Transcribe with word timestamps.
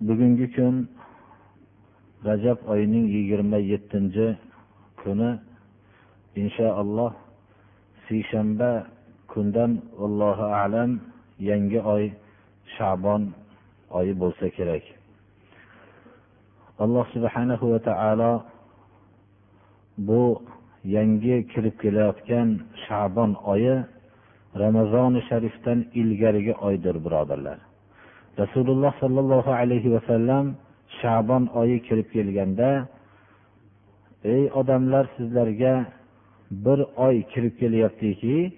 bugungi 0.00 0.48
kun 0.56 0.88
rajab 2.24 2.58
oyining 2.72 3.06
yigirma 3.14 3.58
yettinchi 3.72 4.36
kuni. 5.00 5.30
Inshaalloh 6.40 7.12
seshanba 8.06 8.86
kundan 9.32 9.82
allohu 9.98 10.46
alam 10.62 10.90
yangi 11.48 11.80
oy 11.94 12.04
shabon 12.76 13.22
oyi 13.98 14.12
bo'lsa 14.22 14.46
kerak. 14.56 14.84
Alloh 16.84 17.04
subhanahu 17.14 17.64
va 17.72 17.78
taolo 17.88 18.32
bu 20.08 20.22
yangi 20.96 21.36
kirib 21.52 21.74
kelayotgan 21.82 22.48
shabon 22.86 23.30
oyi 23.52 23.74
ramazoni 24.62 25.20
sharifdan 25.28 25.78
ilgarigi 26.00 26.54
oydir 26.66 26.96
birodarlar. 27.04 27.69
Rasululloh 28.38 28.92
sollallohu 29.02 29.50
alayhi 29.50 29.92
vasallam 29.94 30.54
shabon 31.00 31.46
oyi 31.60 31.82
kirib 31.82 32.08
kelganda 32.12 32.88
ey 34.24 34.50
odamlar 34.60 35.04
sizlarga 35.16 35.86
bir 36.50 36.78
oy 36.96 37.22
kirib 37.32 37.54
kelyaptiki 37.60 38.52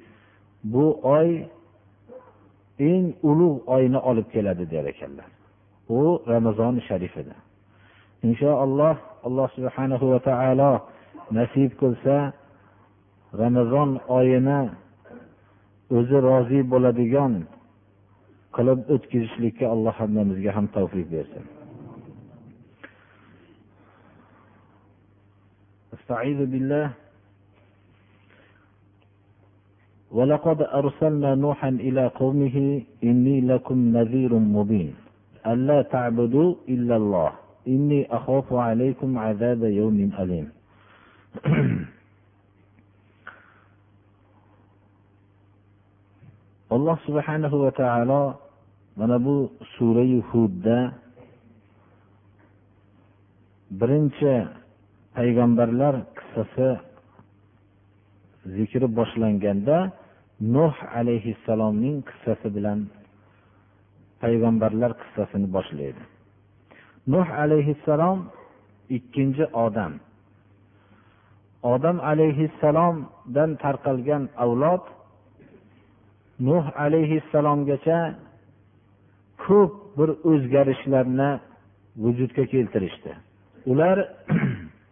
bu 0.64 1.00
oy 1.02 1.28
eng 2.78 3.06
ulug' 3.22 3.60
oyni 3.66 3.98
olib 3.98 4.26
keladi 4.34 4.70
der 4.70 4.84
ekanlar. 4.84 5.30
U 5.88 6.22
ramazoni 6.28 6.80
sharif 6.88 7.16
edi 7.16 7.34
inshaalloh 8.22 8.96
alloh 9.26 9.48
subhanahu 9.56 10.04
va 10.12 10.18
taolo 10.28 10.72
nasib 11.38 11.70
qilsa 11.80 12.16
ramazon 13.42 13.90
oyini 14.18 14.60
o'zi 15.96 16.18
rozi 16.28 16.60
bo'ladigan 16.72 17.32
qilib 18.56 18.80
o'tkazishlikka 18.94 19.66
alloh 19.74 19.94
hammamizga 20.00 20.50
ham 20.56 20.66
tavfiq 20.76 21.08
bersin. 21.16 21.44
استعيذ 26.02 26.46
بالله 26.52 26.90
ولقد 30.12 30.62
أرسلنا 30.62 31.34
نوحا 31.34 31.68
إلى 31.68 32.06
قومه 32.06 32.82
إني 33.04 33.40
لكم 33.40 33.78
نذير 33.96 34.34
مبين 34.34 34.94
ألا 35.46 35.82
تعبدوا 35.82 36.54
إلا 36.68 36.96
الله 36.96 37.30
إني 37.68 38.00
أخاف 38.16 38.52
عليكم 38.52 39.18
عذاب 39.18 39.62
يوم 39.64 40.10
أليم 40.18 40.48
subhanahu 47.06 47.68
va 47.68 47.70
taolo 47.76 48.41
mana 48.98 49.16
bu 49.24 49.36
surai 49.74 50.20
hudda 50.30 50.78
birinchi 53.80 54.34
payg'ambarlar 55.16 55.94
qissasi 56.18 56.68
zikri 58.56 58.86
boshlanganda 58.98 59.76
nuh 60.54 60.74
alayhissalomning 60.98 61.96
qissasi 62.08 62.48
bilan 62.56 62.78
payg'ambarlar 64.22 64.90
qissasini 65.02 65.48
boshlaydi. 65.56 66.02
Nuh 67.12 67.28
alayhissalom 67.44 68.18
ikkinchi 68.96 69.44
odam. 69.64 69.92
Odam 71.74 71.96
alayhissalomdan 72.12 73.50
tarqalgan 73.62 74.22
avlod 74.44 74.84
nuh 76.48 76.64
alayhissalomgacha 76.84 77.98
ko'p 79.38 79.72
bir 79.98 80.10
o'zgarishlarni 80.30 81.30
vujudga 81.96 82.44
keltirishdi. 82.46 83.12
Ular 83.66 83.96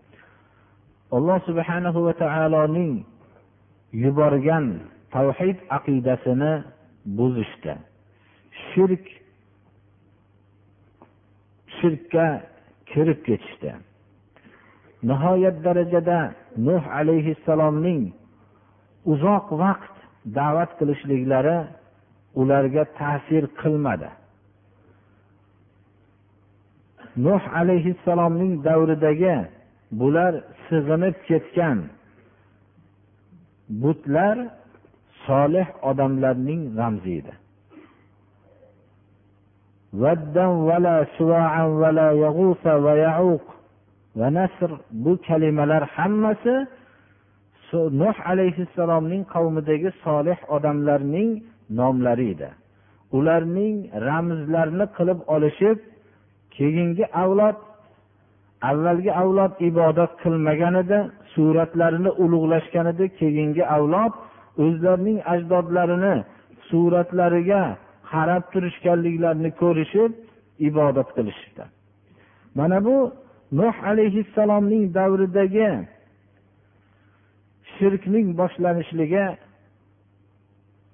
alloh 1.16 1.38
subhanahu 1.48 2.04
va 2.06 2.12
taoloning 2.12 3.04
yuborgan 3.92 4.66
tavhid 5.14 5.58
aqidasini 5.76 6.52
buzishdi. 7.18 7.74
Shirk 8.68 9.04
shirkka 11.78 12.26
kirib 12.90 13.20
ketishdi. 13.28 13.72
Nihoyat 15.10 15.56
darajada 15.66 16.18
nuh 16.66 16.82
alayhissalomning 16.98 18.02
uzoq 19.12 19.46
vaqt 19.62 19.94
da'vat 20.38 20.70
qilishliklari 20.78 21.58
ularga 22.40 22.84
ta'sir 23.00 23.44
qilmadi. 23.60 24.10
Nuh 27.16 27.43
alayhissalomning 27.60 28.65
davridagi 28.65 29.37
bular 29.93 30.34
sig'inib 30.69 31.16
ketgan 31.28 31.78
butlar 33.82 34.37
solih 35.26 35.69
odamlarning 35.82 36.62
ramzi 36.78 37.12
edi. 37.20 37.32
Bu 45.03 45.12
kalimalar 45.26 45.82
hammasi 45.97 46.54
nuh 47.72 48.16
alayhissalomning 48.32 49.22
qavmidagi 49.34 49.91
solih 50.04 50.38
odamlarning 50.56 51.31
nomlari 51.70 52.26
edi. 52.34 52.50
Ularning 53.19 53.76
ramzlarini 54.09 54.87
qilib 54.97 55.20
olishib 55.34 55.78
keyingi 56.60 57.04
avlod 57.22 57.59
avvalgi 58.71 59.12
avlod 59.22 59.53
ibodat 59.71 60.12
qilmagan 60.22 60.75
edi 60.82 60.98
suratlarini 61.34 62.10
ulug'lashgan 62.25 62.87
edi 62.93 63.06
keyingi 63.21 63.65
avlod 63.76 64.12
o'zlarining 64.65 65.19
ajdodlarini 65.34 66.15
suratlariga 66.69 67.62
qarab 68.12 68.44
turishganliklarini 68.53 69.50
ko'rishib 69.62 70.12
ibodat 70.69 71.09
qilishdi. 71.16 71.65
Mana 72.59 72.78
bu 72.87 72.97
nuh 73.60 73.76
alayhissalomning 73.91 74.84
davridagi 74.99 75.70
shirkning 77.76 78.26
boshlanishligi 78.41 79.26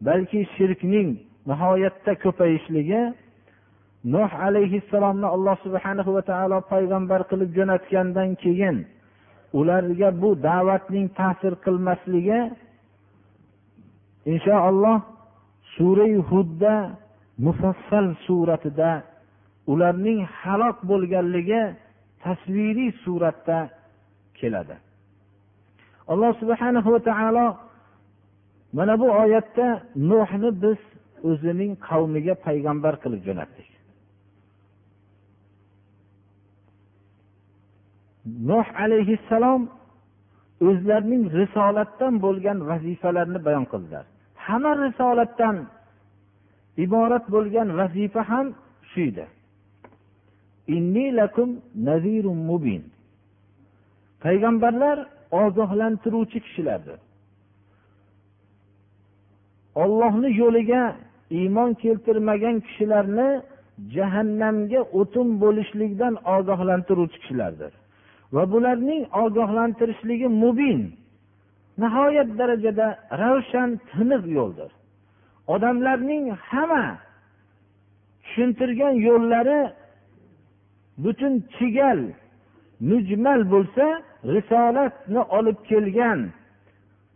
balki 0.09 0.41
shirkning 0.57 1.09
nihoyatda 1.51 2.13
ko'payishligi 2.25 3.03
nuh 4.15 4.31
alayhissalomni 4.47 5.27
alloh 5.35 5.57
subhanahu 5.67 6.11
va 6.17 6.23
taolo 6.31 6.59
payg'ambar 6.73 7.21
qilib 7.31 7.51
jo'natgandan 7.59 8.31
keyin 8.43 8.77
ularga 9.59 10.09
bu 10.23 10.31
da'vatning 10.49 11.07
ta'sir 11.19 11.53
qilmasligi 11.65 12.41
inshaalloh 14.33 14.99
surai 15.77 16.15
hudda 16.31 16.75
mufassal 17.47 18.07
suratida 18.27 18.93
ularning 19.73 20.21
halok 20.41 20.77
bo'lganligi 20.91 21.63
tasviriy 22.25 22.91
suratda 23.05 23.59
keladi. 24.39 24.77
Alloh 26.13 26.33
subhanahu 26.41 26.89
va 26.95 27.01
taolo 27.11 27.47
mana 28.77 28.95
bu 29.03 29.09
oyatda 29.23 29.67
nuhni 30.11 30.51
biz 30.63 30.81
o'zining 31.31 31.73
qavmiga 31.89 32.35
payg'ambar 32.47 32.95
qilib 33.03 33.23
jo'natdik. 33.29 33.76
Nuh 38.51 38.67
alayhissalom 38.85 39.63
o'zlarining 40.69 41.25
risolatdan 41.41 42.15
bo'lgan 42.25 42.59
vazifalarni 42.71 43.39
bayon 43.47 43.65
qildilar. 43.73 44.05
Hamma 44.47 44.73
risolatdan 44.87 45.57
iborat 46.85 47.25
bo'lgan 47.35 47.69
vazifa 47.81 48.23
ham 48.31 48.47
shu 48.91 49.01
edi. 49.11 49.27
Payg'ambarlar 54.25 54.99
ogohlantiruvchi 55.43 56.39
kishilardir 56.47 56.99
ollohni 59.83 60.31
yo'liga 60.43 60.83
iymon 61.41 61.71
keltirmagan 61.83 62.57
kishilarni 62.67 63.29
jahannamga 63.97 64.81
o'tin 65.01 65.29
bo'lishlikdan 65.43 66.15
ogohlantiruvchi 66.37 67.19
kishilardir. 67.23 67.73
Va 68.35 68.43
bularning 68.53 69.03
ogohlantirishligi 69.23 70.29
mubin. 70.43 70.81
Nihoyat 71.83 72.31
darajada 72.39 72.87
ravshan 73.23 73.71
tiniq 73.91 74.23
yo'ldir. 74.39 74.71
Odamlarning 75.55 76.25
hamma 76.49 76.85
tushuntirgan 78.23 78.95
yo'llari 79.09 79.61
butun 81.05 81.35
chigal 81.57 82.01
mujmal 82.91 83.41
bo'lsa 83.53 83.87
risolatni 84.35 85.23
olib 85.39 85.59
kelgan 85.71 86.21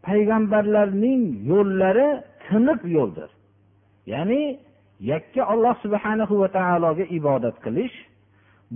payg'ambarlarning 0.06 1.22
yo'llari 1.52 2.08
tiniq 2.46 2.80
yo'ldir. 2.96 3.30
Ya'ni 4.12 4.42
yakka 5.12 5.42
alloh 5.52 5.74
subhanahu 5.84 6.34
va 6.42 6.48
taologa 6.58 7.04
ibodat 7.18 7.56
qilish 7.64 7.96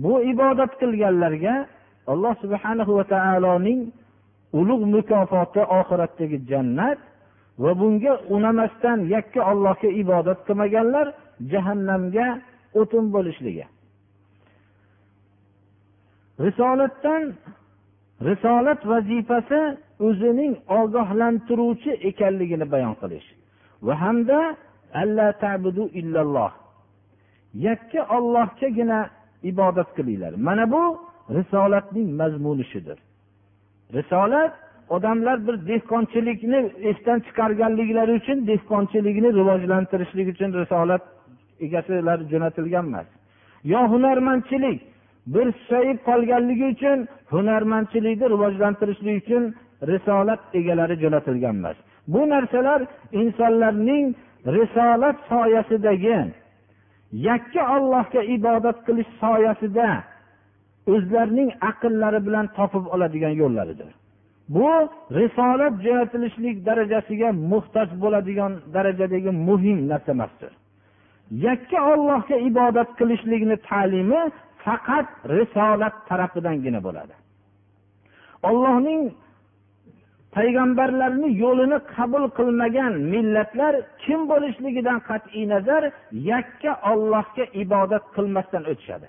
bu 0.03 0.13
ibodat 0.33 0.71
qilganlarga 0.81 1.55
alloh 2.11 2.33
subhana 2.43 2.83
va 2.97 3.03
taoloning 3.15 3.81
ulug' 4.59 4.85
mukofoti 4.95 5.61
oxiratdagi 5.79 6.37
jannat 6.49 6.99
va 7.63 7.71
bunga 7.79 8.13
unamasdan 8.35 8.99
yakka 9.15 9.39
ollohga 9.51 9.89
ibodat 10.01 10.39
qilmaganlar 10.47 11.07
jahannamga 11.51 12.27
o'tin 12.79 13.05
bo'lishligi. 13.15 13.65
Risolatdan 16.45 17.23
risolat 18.27 18.81
vazifasi 18.91 19.61
o'zining 20.07 20.53
ogohlantiruvchi 20.79 21.91
ekanligini 22.09 22.65
bayon 22.73 22.95
qilish 23.01 23.27
va 23.85 23.93
hamda 24.03 24.39
alla 25.01 25.27
tabudu 25.43 25.83
illalloh. 25.99 26.51
Yakka 27.67 28.01
ollohgagina 28.17 28.99
ibodat 29.51 29.89
qilinglar. 29.97 30.33
Mana 30.47 30.65
bu 30.73 30.83
risolatning 31.29 32.07
mazmuni 32.21 32.65
shudir 32.71 32.97
risolat 33.93 34.53
odamlar 34.89 35.47
bir 35.47 35.67
dehqonchilikni 35.67 36.71
esdan 36.91 37.19
chiqarganliklari 37.19 38.11
uchun 38.11 38.47
dehqonchilikni 38.47 39.29
rivojlantirishlik 39.39 40.27
uchun 40.33 40.53
risolat 40.61 41.01
egasilar 41.59 42.19
jo'natilgan 42.31 42.85
emas. 42.85 43.07
Yo 43.63 43.79
hunarmandchilik 43.93 44.81
bir 45.27 45.51
susayib 45.51 45.97
qolganligi 46.09 46.65
uchun 46.75 47.07
hunarmandchilikni 47.33 48.29
rivojlantirishlik 48.33 49.23
uchun 49.23 49.43
risolat 49.91 50.39
egalari 50.53 50.95
jo'natilgan 51.03 51.55
emas. 51.55 51.77
Bu 52.07 52.29
narsalar 52.29 52.81
insonlarning 53.11 54.05
risolat 54.57 55.17
soyasidagi 55.29 56.17
yakka 57.11 57.63
ollohga 57.77 58.21
ibodat 58.37 58.77
qilish 58.87 59.11
soyasida 59.23 60.03
o'zlarining 60.93 61.49
aqllari 61.69 62.19
bilan 62.27 62.45
topib 62.57 62.85
oladigan 62.93 63.33
yo'llaridir. 63.41 63.91
Bu 64.55 64.69
risolat 65.19 65.73
jo'natilishlik 65.85 66.55
darajasiga 66.67 67.29
muhtoj 67.51 67.89
bo'ladigan 68.03 68.51
darajadagi 68.75 69.31
muhim 69.47 69.79
narsa 69.91 70.11
emasdir 70.17 70.53
yakka 71.31 71.79
ollohga 71.93 72.37
ibodat 72.49 72.89
qilishlikni 72.99 73.57
ta'limi 73.69 74.21
faqat 74.63 75.07
risolat 75.35 75.95
tarafidangina 76.09 76.79
bo'ladi. 76.87 77.13
Ollohning 78.49 79.01
payg'ambarlarni 80.35 81.29
yo'lini 81.43 81.77
qabul 81.95 82.25
qilmagan 82.37 82.93
millatlar 83.13 83.73
kim 84.03 84.19
bo'lishligidan 84.31 84.99
qat'iy 85.09 85.45
nazar 85.53 85.83
yakka 86.31 86.71
ollohga 86.91 87.45
ibodat 87.63 88.03
qilmasdan 88.15 88.63
o'tishadi. 88.71 89.07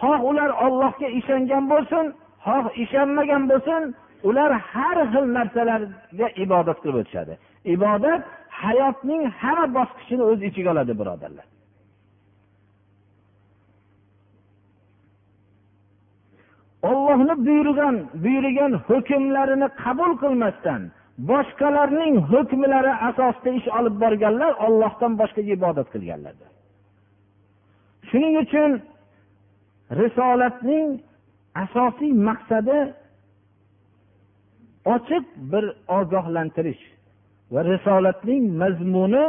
Xoh 0.00 0.20
ular 0.30 0.50
ollohga 0.64 1.08
ishongan 1.20 1.64
bo'lsin 1.72 2.04
xoh 2.46 2.64
ishonmagan 2.84 3.42
bo'lsin 3.50 3.82
ular 4.28 4.50
har 4.70 4.98
xil 5.12 5.24
narsalarga 5.36 6.28
ibodat 6.44 6.78
qilib 6.82 6.96
o'tishadi. 7.02 7.34
Ibodat 7.74 8.22
hayotning 8.62 9.22
hamma 9.40 9.66
bosqichini 9.78 10.22
o'z 10.30 10.40
ichiga 10.48 10.70
oladi 10.74 10.92
birodarlar. 11.00 11.46
Ollohni 16.90 17.34
buyurgan 17.46 17.96
buyurgan 18.24 18.72
hukmlarini 18.88 19.68
qabul 19.82 20.12
qilmasdan 20.22 20.82
boshqalarning 21.30 22.14
hukmlari 22.30 22.92
asosida 23.08 23.50
ish 23.58 23.68
olib 23.78 23.94
borganlar 24.02 24.52
ollohdan 24.66 25.12
boshqaga 25.20 25.50
ibodat 25.58 25.88
qilganlardir. 25.94 26.50
Shuning 28.08 28.34
uchun 28.44 28.70
risolatning 29.90 30.88
asosiy 31.64 32.12
maqsadi 32.28 32.78
ochiq 34.94 35.24
bir 35.52 35.64
ogohlantirish 35.98 36.82
va 37.52 37.60
risolatning 37.72 38.42
mazmuni 38.62 39.24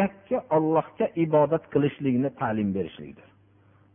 yakka 0.00 0.38
ollohga 0.56 1.06
ibodat 1.24 1.64
qilishlikni 1.72 2.30
ta'lim 2.40 2.68
berishlikdir. 2.76 3.28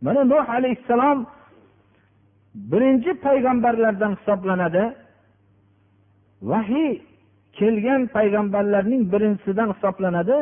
Mana 0.04 0.22
nuh 0.32 0.46
alayhissalom 0.56 1.18
birinchi 2.70 3.12
payg'ambarlardan 3.26 4.12
hisoblanadi. 4.18 4.84
Vahiy 6.50 6.92
kelgan 7.58 8.02
payg'ambarlarning 8.16 9.02
birinchisidan 9.12 9.68
hisoblanadi. 9.74 10.36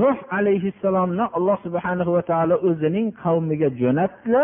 Nuh 0.00 0.18
alayhissalomni 0.38 1.24
alloh 1.36 1.58
subhana 1.66 2.04
va 2.16 2.22
taolo 2.30 2.56
o'zining 2.68 3.06
qavmiga 3.22 3.68
jo'natdi. 3.82 4.42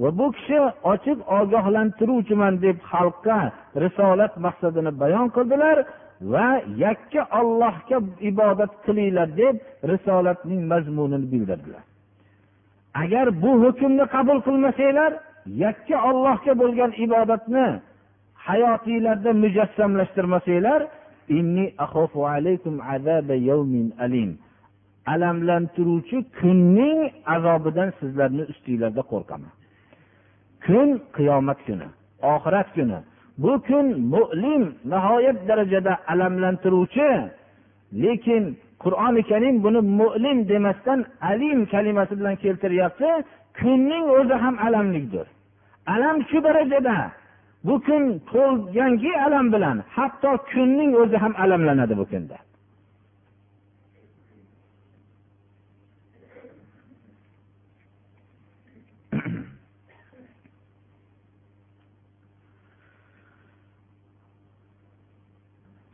Va 0.00 0.10
bu 0.18 0.26
kishi 0.36 0.58
ochiq 0.92 1.18
ogohlantiruvchiman 1.38 2.54
deb 2.64 2.76
xalqqa 2.92 3.38
risolat 3.84 4.32
maqsadini 4.46 4.92
bayon 5.02 5.26
qildilar 5.36 5.76
va 6.34 6.48
yakka 6.84 7.22
ollohga 7.40 7.98
ibodat 8.30 8.72
qilinglar 8.84 9.28
deb 9.42 9.54
risolatning 9.92 10.62
mazmunini 10.72 11.26
bildirdilar. 11.32 11.84
Agar 13.02 13.26
bu 13.42 13.52
hukmni 13.64 14.04
qabul 14.14 14.38
qilmasanglar 14.46 15.12
yakka 15.64 15.96
ollohga 16.10 16.52
bo'lgan 16.62 16.90
ibodatni 17.06 17.66
hayotinglarda 18.46 19.30
mujassamlashtirmasanglar 19.42 20.80
alamlantiruvchi 25.12 26.18
kunning 26.40 27.00
azobidan 27.34 27.88
sizlarni 28.00 28.44
ustinglarda 28.52 29.02
qo'rqaman. 29.12 29.52
Kun 30.66 30.88
qiyomat 31.16 31.58
kuni 31.66 31.88
oxirat 32.34 32.68
kuni. 32.76 32.98
Bu 33.42 33.52
kun 33.68 33.86
mu'lim 34.14 34.62
nihoyat 34.92 35.38
darajada 35.48 35.92
alamlantiruvchi 36.12 37.10
lekin 38.04 38.42
qur'oni 38.84 39.22
karim 39.30 39.56
buni 39.64 39.80
mu'lim 40.00 40.38
demasdan 40.50 41.00
alim 41.30 41.58
kalimasi 41.72 42.12
bilan 42.20 42.36
keltiryapti 42.42 43.10
kunning 43.60 44.04
o'zi 44.18 44.36
ham 44.44 44.56
alamlidir 44.66 45.26
alam 45.94 46.16
shu 46.30 46.38
darajada 46.46 46.96
bu 47.66 47.74
kun 47.86 48.02
to'lganki 48.32 49.12
alam 49.26 49.46
bilan 49.54 49.76
hatto 49.96 50.32
kunning 50.52 50.90
o'zi 51.02 51.16
ham 51.22 51.34
alamlanadi 51.44 51.94
bu 52.00 52.04
kunda. 52.12 52.36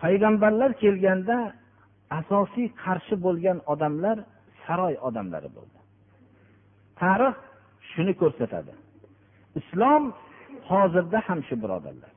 Payg'ambarlar 0.02 0.70
kelganda 0.82 1.36
asosiy 2.18 2.68
qarshi 2.84 3.14
bo'lgan 3.24 3.58
odamlar 3.72 4.16
saroy 4.64 4.94
odamlari 5.08 5.50
bo'ldi. 5.56 5.78
Tarix 7.00 7.36
shuni 7.90 8.12
ko'rsatadi. 8.20 8.72
Islom 9.60 10.02
hozirda 10.70 11.18
ham 11.26 11.40
shu 11.48 11.54
birodarlar. 11.62 12.12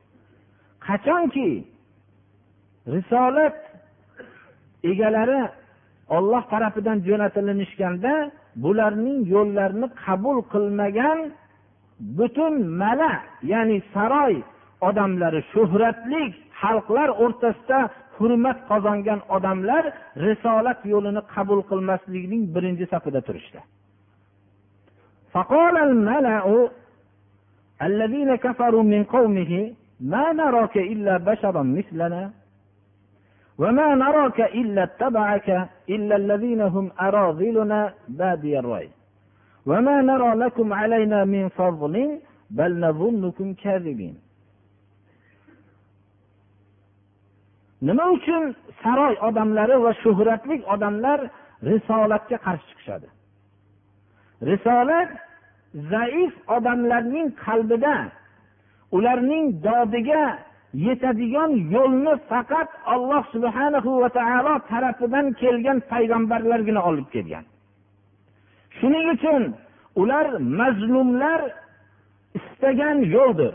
Qachonki 0.86 1.48
risolat 2.94 3.56
egalari 4.90 5.42
olloh 6.16 6.42
tarafidan 6.52 6.98
jo'natilinishganda 7.08 8.12
bularning 8.64 9.20
yo'llarini 9.34 9.88
qabul 10.04 10.38
qilmagan 10.52 11.18
butun 12.18 12.54
mala 12.82 13.12
ya'ni 13.52 13.78
saroy 13.94 14.34
odamlari 14.88 15.40
shuhratlik 15.52 16.32
xalqlar 16.61 17.09
o'rtasida 17.23 17.79
hurmat 18.17 18.57
qozongan 18.69 19.19
odamlar 19.35 19.83
risolat 20.27 20.79
yo'lini 20.93 21.21
qabul 21.33 21.59
qilmaslikning 21.69 22.43
birinchi 22.55 22.85
safida 22.93 23.21
turishdi 23.29 23.61
فقال 25.33 25.75
الملأ 25.89 26.45
الذين 27.81 28.35
كفروا 28.35 28.83
من 28.83 29.03
قومه 29.03 29.73
ما 29.99 30.25
نراك 30.33 30.75
إلا 30.77 31.17
بشرا 31.17 31.63
مثلنا 31.63 32.31
وما 33.61 33.95
نراك 33.95 34.39
إلا 34.41 34.83
اتبعك 34.83 35.49
إلا 35.89 36.15
الذين 36.15 36.61
هم 36.61 36.85
أراذلنا 37.01 37.93
بادي 38.07 38.59
الرأي 38.59 38.89
وما 39.65 40.01
نرى 40.01 40.31
لكم 40.43 40.73
علينا 40.73 41.19
من 41.25 41.49
فضل 41.49 42.19
بل 42.49 42.79
نظنكم 42.79 43.53
كاذبين 43.53 44.15
nima 47.86 48.04
uchun 48.16 48.42
saroy 48.82 49.14
odamlari 49.28 49.76
va 49.84 49.92
shuhratli 50.02 50.56
odamlar 50.74 51.20
risolatga 51.70 52.36
qarshi 52.46 52.66
chiqishadi? 52.70 53.08
Risolat 54.50 55.10
zaif 55.92 56.32
odamlarning 56.56 57.28
qalbida 57.44 57.96
ularning 58.96 59.44
dodiga 59.66 60.24
yetadigan 60.86 61.50
yo'lni 61.74 62.14
faqat 62.30 62.68
alloh 62.94 63.22
subhanahu 63.34 63.90
va 64.02 64.08
taolo 64.18 64.54
tarafidan 64.70 65.26
kelgan 65.42 65.78
payg'ambarlargina 65.92 66.80
olib 66.90 67.08
kelgan. 67.14 67.44
Shuning 68.78 69.06
uchun 69.16 69.42
ular 70.02 70.26
mazlumlar 70.60 71.40
istagan 72.38 72.98
yo'ldir. 73.14 73.54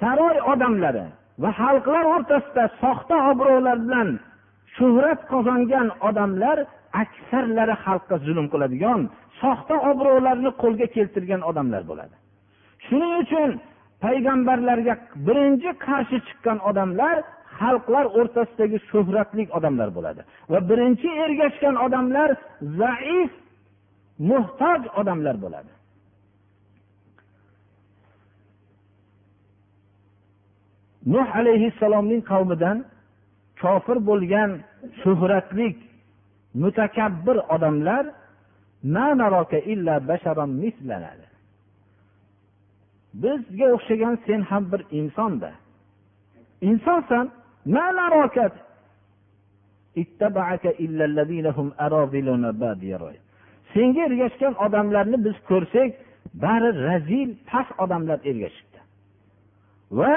Saroy 0.00 0.36
odamlari 0.52 1.06
va 1.42 1.50
xalqlar 1.60 2.04
o'rtasida 2.14 2.64
soxta 2.82 3.16
obro'lar 3.30 3.78
bilan 3.86 4.08
shuhrat 4.76 5.20
qozongan 5.32 5.88
odamlar 6.08 6.58
aksarlari 7.02 7.74
xalqqa 7.84 8.16
zulm 8.26 8.46
qiladigan 8.52 9.00
soxta 9.40 9.76
obro'larni 9.90 10.50
qo'lga 10.62 10.86
keltirgan 10.96 11.42
odamlar 11.50 11.82
bo'ladi. 11.90 12.14
Shuning 12.86 13.14
uchun 13.24 13.50
payg'ambarlarga 14.04 14.94
birinchi 15.26 15.70
qarshi 15.86 16.18
chiqqan 16.26 16.58
odamlar 16.70 17.16
xalqlar 17.58 18.04
o'rtasidagi 18.18 18.78
shuhratli 18.90 19.44
odamlar 19.58 19.88
bo'ladi 19.96 20.22
va 20.52 20.58
birinchi 20.70 21.08
ergashgan 21.24 21.76
odamlar 21.86 22.28
zaif 22.80 23.30
muhtoj 24.30 24.80
odamlar 25.00 25.36
bo'ladi. 25.44 25.70
Nuh 31.06 31.28
alayhissalomning 31.40 32.22
qavmidan 32.30 32.84
kofir 33.62 33.98
bo'lgan 34.08 34.50
shuhratli 35.02 35.68
mutakabbir 36.62 37.36
odamlar 37.54 38.04
bizga 43.22 43.66
o'xshagan 43.76 44.14
sen 44.26 44.40
ham 44.50 44.64
bir 44.72 44.82
insonda. 44.98 45.50
Insonsan 46.60 47.30
senga 53.72 54.02
ergashgan 54.08 54.54
odamlarni 54.66 55.18
biz 55.26 55.36
ko'rsak 55.50 55.90
bari 56.44 56.68
razil 56.86 57.30
past 57.50 57.72
odamlar 57.84 58.18
ergashibdi. 58.30 58.78
Va 59.98 60.16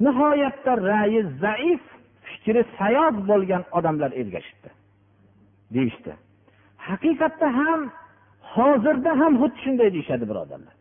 nihoyatda 0.00 0.72
rayi 0.90 1.22
zaif 1.40 1.80
fikri 2.22 2.64
sayoz 2.78 3.28
bo'lgan 3.28 3.62
odamlar 3.72 4.10
ergashibdi. 4.20 4.68
Deyishdi. 5.74 6.12
Haqiqatda 6.88 7.48
ham 7.58 7.80
hozirda 8.54 9.10
ham 9.20 9.32
xuddi 9.42 9.58
shunday 9.64 9.88
deyishadi 9.94 10.24
birodarlar 10.30 10.74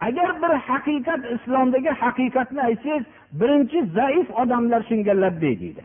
agar 0.00 0.42
bir 0.42 0.52
haqiqat 0.68 1.22
islomdagi 1.34 1.90
haqiqatni 2.02 2.60
aytsangiz 2.68 3.04
birinchi 3.40 3.78
zaif 3.98 4.28
odamlar 4.42 4.80
shunga 4.88 5.14
labbay 5.22 5.54
deydi. 5.62 5.82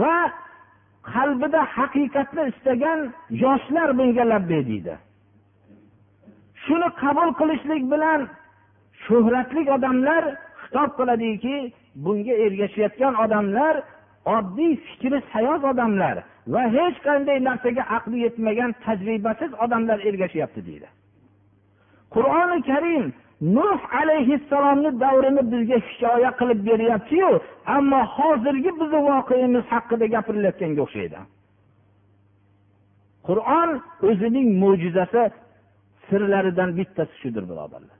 Va 0.00 0.16
qalbida 1.12 1.60
haqiqatni 1.76 2.42
istagan 2.52 3.00
yoshlar 3.44 3.88
bunga 3.98 4.24
labbay 4.32 4.62
deydi. 4.70 4.94
Shuni 6.64 6.88
qabul 7.02 7.30
qilishlik 7.40 7.82
bilan 7.92 8.20
shuhratli 9.04 9.62
odamlar 9.76 10.22
xitob 10.70 10.90
qiladiki 10.98 11.72
bunga 12.04 12.34
ergashayotgan 12.46 13.14
odamlar 13.24 13.74
oddiy 14.36 14.76
fikri 14.86 15.18
sayoz 15.32 15.64
odamlar 15.72 16.16
va 16.54 16.62
hech 16.76 16.96
qanday 17.06 17.38
narsaga 17.48 17.82
aqli 17.96 18.18
yetmagan 18.26 18.70
tajribasiz 18.84 19.50
odamlar 19.64 19.98
ergashyapti 20.08 20.60
deydi. 20.68 20.88
Qur'oni 22.14 22.58
karim 22.70 23.04
nuh 23.56 23.80
alayhissalomni 24.00 24.90
davrini 25.00 25.42
bizga 25.52 25.78
hikoya 25.86 26.30
qilib 26.40 26.60
beryaptiyu 26.68 27.30
ammo 27.76 28.00
hozirgi 28.16 28.70
bizni 28.80 29.00
voqeamiz 29.10 29.64
haqida 29.72 30.06
gapirilayotganga 30.14 30.80
o'xshaydi. 30.86 31.18
Qur'on 33.28 33.70
o'zining 34.08 34.48
mo'jizasi 34.62 35.22
sirlaridan 36.08 36.70
bittasi 36.78 37.14
shudir 37.22 37.44
birodarlar. 37.50 37.99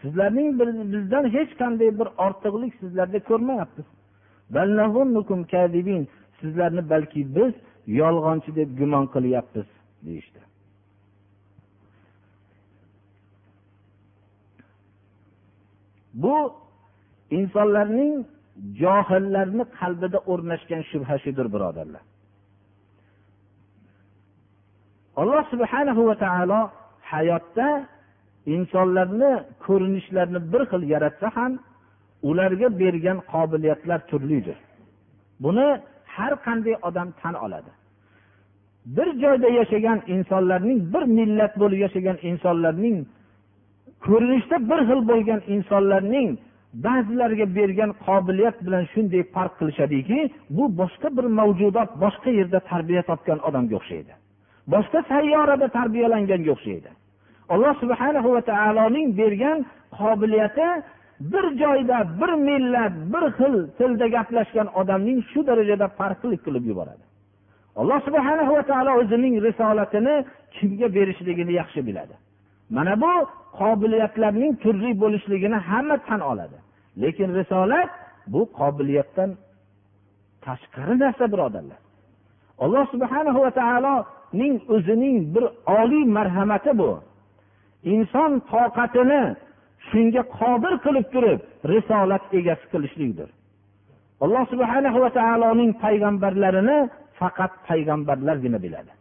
Sizlarning 0.00 0.48
bizdan 0.94 1.24
hech 1.36 1.52
qanday 1.60 1.90
bir 2.00 2.08
ortiqlik 2.24 2.72
sizlarda 2.80 3.18
ko'rmayapmiz 3.28 3.86
sizlarni 6.40 6.82
balki 6.90 7.20
biz 7.36 7.52
yolg'onchi 8.00 8.50
deb 8.58 8.78
gumon 8.78 9.06
qilyapmiz 9.14 9.68
deyishdi. 10.06 10.40
Bu 16.22 16.34
insonlarning 17.38 18.14
johillarni 18.82 19.64
qalbida 19.78 20.18
o'rnashgan 20.32 20.82
shubhasidir 20.90 21.46
birodarlar. 21.54 22.02
Alloh 25.20 25.44
subhanahu 25.52 26.02
va 26.08 26.14
taolo 26.24 26.60
hayotda 27.12 27.68
insonlarni 28.54 29.32
ko'rinishlarini 29.66 30.40
bir 30.52 30.62
xil 30.70 30.82
yaratsa 30.94 31.28
ham 31.36 31.52
ularga 32.28 32.68
bergan 32.82 33.18
qobiliyatlar 33.32 34.00
turlidir. 34.10 34.58
Buni 35.44 35.68
har 36.14 36.32
qanday 36.46 36.74
odam 36.88 37.08
tan 37.20 37.34
oladi. 37.44 37.70
Bir 38.96 39.08
joyda 39.22 39.48
yashagan 39.58 39.98
insonlarning 40.14 40.78
bir 40.94 41.04
millat 41.18 41.52
bo'lib 41.60 41.78
yashagan 41.86 42.16
insonlarning 42.30 42.96
ko'rinishda 44.06 44.56
bir 44.70 44.80
xil 44.88 45.00
bo'lgan 45.10 45.40
insonlarning 45.54 46.28
ba'zilariga 46.86 47.46
bergan 47.58 47.90
qobiliyat 48.06 48.56
bilan 48.66 48.84
shunday 48.92 49.22
farq 49.34 49.52
qilishadiki 49.60 50.18
bu 50.56 50.64
boshqa 50.80 51.08
bir 51.16 51.26
mavjudot 51.38 51.90
boshqa 52.04 52.30
yerda 52.38 52.58
tarbiya 52.70 53.02
topgan 53.10 53.38
odamga 53.48 53.74
o'xshaydi. 53.80 54.12
Boshqa 54.74 55.00
sayyorada 55.12 55.66
tarbiyalanganga 55.78 56.50
o'xshaydi. 56.56 56.90
Alloh 57.52 57.74
subhanahu 57.82 58.28
va 58.34 58.42
taoloning 58.50 59.08
bergan 59.20 59.58
qobiliyati 59.98 60.68
bir 61.32 61.44
joyda 61.62 61.98
bir 62.20 62.32
millat 62.48 62.92
bir 63.12 63.24
xil 63.38 63.54
tilda 63.78 64.06
gaplashgan 64.16 64.68
odamning 64.80 65.18
shu 65.30 65.40
darajada 65.48 65.86
farqlik 65.98 66.40
qilib 66.46 66.64
yuboradi. 66.70 67.04
Alloh 67.80 67.98
subhana 68.06 68.42
va 68.56 68.62
taolo 68.70 68.92
o'zining 69.00 69.34
risolatini 69.46 70.14
kimga 70.56 70.88
berishligini 70.96 71.52
yaxshi 71.60 71.80
biladi. 71.88 72.14
Mana 72.76 72.94
bu 73.04 73.12
qobiliyatlarning 73.60 74.52
turli 74.62 74.90
bo'lishligini 75.02 75.58
hamma 75.68 75.96
tan 76.08 76.20
oladi. 76.30 76.58
Lekin 77.02 77.28
risolat 77.38 77.90
bu 78.32 78.40
qobiliyatdan 78.58 79.30
tashqari 80.46 80.94
narsa 81.02 81.24
birodarlar. 81.32 81.80
Alloh 82.64 82.84
subhanahu 82.94 83.40
va 83.44 83.50
taoloning 83.60 84.54
o'zining 84.74 85.16
bir 85.34 85.44
oliy 85.80 86.04
marhamati 86.16 86.72
bu. 86.80 86.90
Inson 87.94 88.30
toqatini 88.52 89.22
shunga 89.90 90.22
qodir 90.38 90.74
qilib 90.84 91.06
turib 91.14 91.40
risolat 91.72 92.24
egasi 92.38 92.66
qilishlikdir. 92.72 93.28
Alloh 94.24 94.44
subhana 94.52 94.90
va 95.04 95.10
taoloning 95.20 95.72
payg'ambarlarini 95.84 96.78
faqat 97.20 97.52
payg'ambarlargina 97.68 98.58
biladi. 98.64 98.92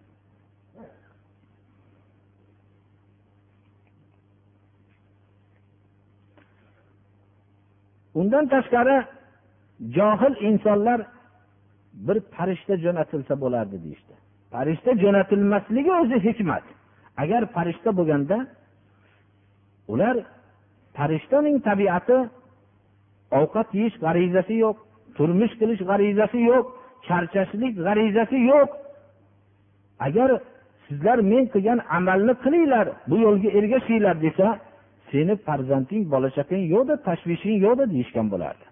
Undan 8.20 8.46
tashqari 8.54 8.98
johil 9.98 10.34
insonlar 10.50 11.00
bir 12.08 12.18
farishta 12.36 12.76
jo'natilsa 12.86 13.34
bo'lardi 13.44 13.78
deyishdi. 13.84 14.14
Farishta 14.54 14.92
jo'natilmasligi 15.04 15.92
o'zi 16.02 16.18
hikmat. 16.28 16.66
Agar 17.24 17.42
farishta 17.56 17.90
bo'lganda 17.98 18.38
ular 19.94 20.16
farishtaning 20.98 21.58
tabiati 21.68 22.18
ovqat 23.40 23.68
yeyish 23.80 23.96
g'arizasi 24.04 24.56
yo'q 24.64 24.78
turmush 25.18 25.54
qilish 25.60 25.82
g'arizasi 25.90 26.40
yo'q 26.52 26.66
charchashlik 27.08 27.74
g'arizasi 27.86 28.38
yo'q. 28.52 28.70
Agar 30.08 30.30
sizlar 30.88 31.18
men 31.32 31.44
qilgan 31.54 31.80
amalni 31.98 32.34
qilinglar 32.44 32.88
bu 33.10 33.16
yo'lga 33.26 33.50
ergashinglar 33.60 34.16
desa 34.26 34.48
seni 35.12 35.34
farzanding 35.46 36.04
bola 36.14 36.30
chaqang 36.38 36.64
yo'qda 36.74 36.96
tashvishing 37.08 37.58
yo'qda 37.66 37.86
deyishgan 37.94 38.28
bo'lardi. 38.34 38.66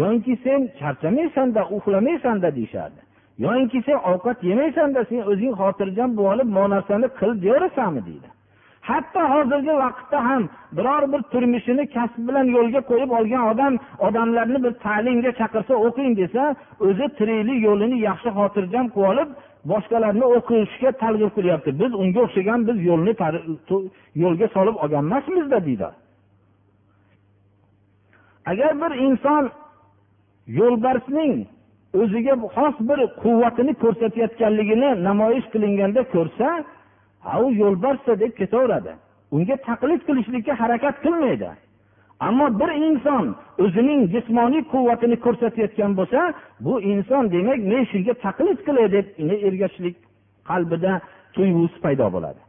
Yoinki 0.00 0.34
sen 0.44 0.60
charchamaysanda 0.80 1.62
uxlamaysanda 1.76 2.48
deyishardi. 2.58 3.00
Yoinki 3.44 3.78
sen 3.86 3.98
ovqat 4.12 4.38
yemaysanda 4.50 5.00
sen 5.10 5.22
o'zing 5.30 5.52
xotirjam 5.60 6.10
bo'lib 6.20 6.32
olib 6.32 6.48
bu 6.56 6.62
narsani 6.74 7.08
qil 7.18 7.30
deyverasanmi 7.44 8.00
deydi. 8.08 8.28
Hatto 8.88 9.22
hozirgi 9.34 9.74
vaqtda 9.84 10.18
ham 10.28 10.42
biror 10.76 11.02
bir 11.12 11.22
turmushini 11.32 11.84
kasb 11.96 12.20
bilan 12.28 12.46
yo'lga 12.56 12.80
qo'yib 12.90 13.10
olgan 13.18 13.42
odam 13.52 13.74
odamlarni 14.06 14.58
bir 14.64 14.72
ta'limga 14.86 15.30
chaqirsa 15.40 15.74
o'qing 15.86 16.12
desa 16.22 16.42
o'zi 16.86 17.06
tiriklik 17.18 17.58
yo'lini 17.68 17.96
yaxshi 18.08 18.28
xotirjam 18.38 18.86
qilib 18.96 19.08
olib 19.10 19.28
boshqalarni 19.70 20.26
o'qishga 20.36 20.90
targ'ib 21.02 21.30
qilyapti. 21.36 21.70
Biz 21.80 21.90
unga 22.02 22.20
o'xshagan 22.26 22.60
biz 22.68 22.78
yo'lni 22.90 23.12
yo'lga 24.22 24.46
solib 24.56 24.76
olgan 24.82 25.04
emasmizda 25.06 25.58
deydi. 25.66 25.88
Agar 28.50 28.72
bir 28.82 28.92
inson 29.06 29.44
yo'lbarsning 30.58 31.32
o'ziga 32.00 32.34
xos 32.56 32.76
bir 32.88 32.98
quvvatini 33.22 33.72
ko'rsatayotganligini 33.82 34.90
namoyish 35.08 35.46
qilinganda 35.52 36.02
ko'rsa 36.14 36.48
ha 37.24 37.42
u 37.44 37.52
yo'lbarsda 37.62 38.20
deb 38.22 38.32
ketaveradi. 38.40 38.92
Unga 39.34 39.56
taqlid 39.68 40.00
qilishlikka 40.08 40.54
harakat 40.62 40.96
qilmaydi. 41.04 41.50
Ammo 42.20 42.46
bir 42.60 42.70
inson 42.88 43.26
o'zining 43.64 44.00
jismoniy 44.14 44.62
quvvatini 44.72 45.16
ko'rsatayotgan 45.24 45.92
bo'lsa 45.98 46.20
bu 46.64 46.74
inson 46.92 47.24
demak 47.34 47.60
men 47.72 47.82
shunga 47.90 48.14
taqlid 48.26 48.58
qilay 48.66 48.86
deb 48.96 49.06
ergashishlik 49.48 49.96
qalbida 50.50 50.92
tuyg'usi 51.34 51.78
paydo 51.84 52.06
bo'ladi. 52.14 52.40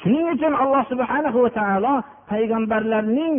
Shuning 0.00 0.26
uchun 0.34 0.52
alloh 0.62 0.82
subhana 0.92 1.30
va 1.34 1.50
taolo 1.58 1.94
payg'ambarlarning 2.30 3.34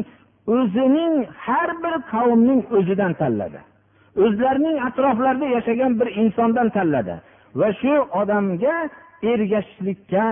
o'zining 0.55 1.13
har 1.45 1.69
bir 1.83 1.95
qavmning 2.11 2.61
o'zidan 2.77 3.13
tanladi. 3.21 3.59
O'zlarining 4.23 4.77
atroflarida 4.87 5.47
yashagan 5.55 5.91
bir 5.99 6.07
insondan 6.21 6.69
tanladi. 6.77 7.15
Va 7.59 7.69
shu 7.81 7.93
odamga 8.21 8.75
ergashishlikka 9.31 10.23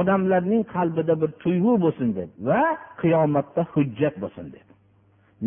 odamlarning 0.00 0.62
qalbida 0.74 1.14
bir 1.22 1.30
tuyg'u 1.42 1.74
bo'lsin 1.84 2.08
deb 2.18 2.30
va 2.48 2.62
qiyomatda 3.00 3.62
hujjat 3.74 4.14
bo'lsin 4.22 4.46
deb 4.54 4.66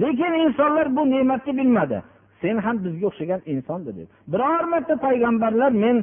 lekin 0.01 0.34
insonlar 0.46 0.88
bu 0.98 1.03
ne'matni 1.13 1.53
bilmadi 1.60 1.98
sen 2.41 2.55
ham 2.65 2.75
bizga 2.86 3.05
o'xshagan 3.12 3.41
insondir 3.53 3.93
deb 4.00 4.10
biror 4.34 4.63
marta 4.74 4.96
payg'ambarlar 5.05 5.72
men 5.84 5.96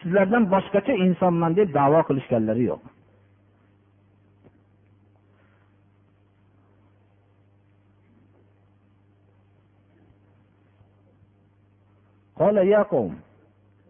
sizlardan 0.00 0.44
boshqacha 0.54 0.94
insonman 1.06 1.52
deb 1.58 1.68
davo 1.78 2.00
qilishganlari 2.08 2.64
yo'q 2.72 2.82
قال 12.40 12.56
يا 12.56 12.82
قوم 12.92 13.12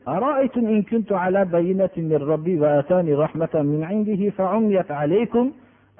أرأيتم 0.09 0.66
إن 0.66 0.83
كنت 0.83 1.12
على 1.12 1.45
بينة 1.45 1.90
من 1.97 2.16
ربي 2.33 2.61
وآتاني 2.61 3.14
رحمة 3.14 3.54
من 3.54 3.85
عنده 3.85 4.30
فعميت 4.30 4.90
عليكم 4.90 5.52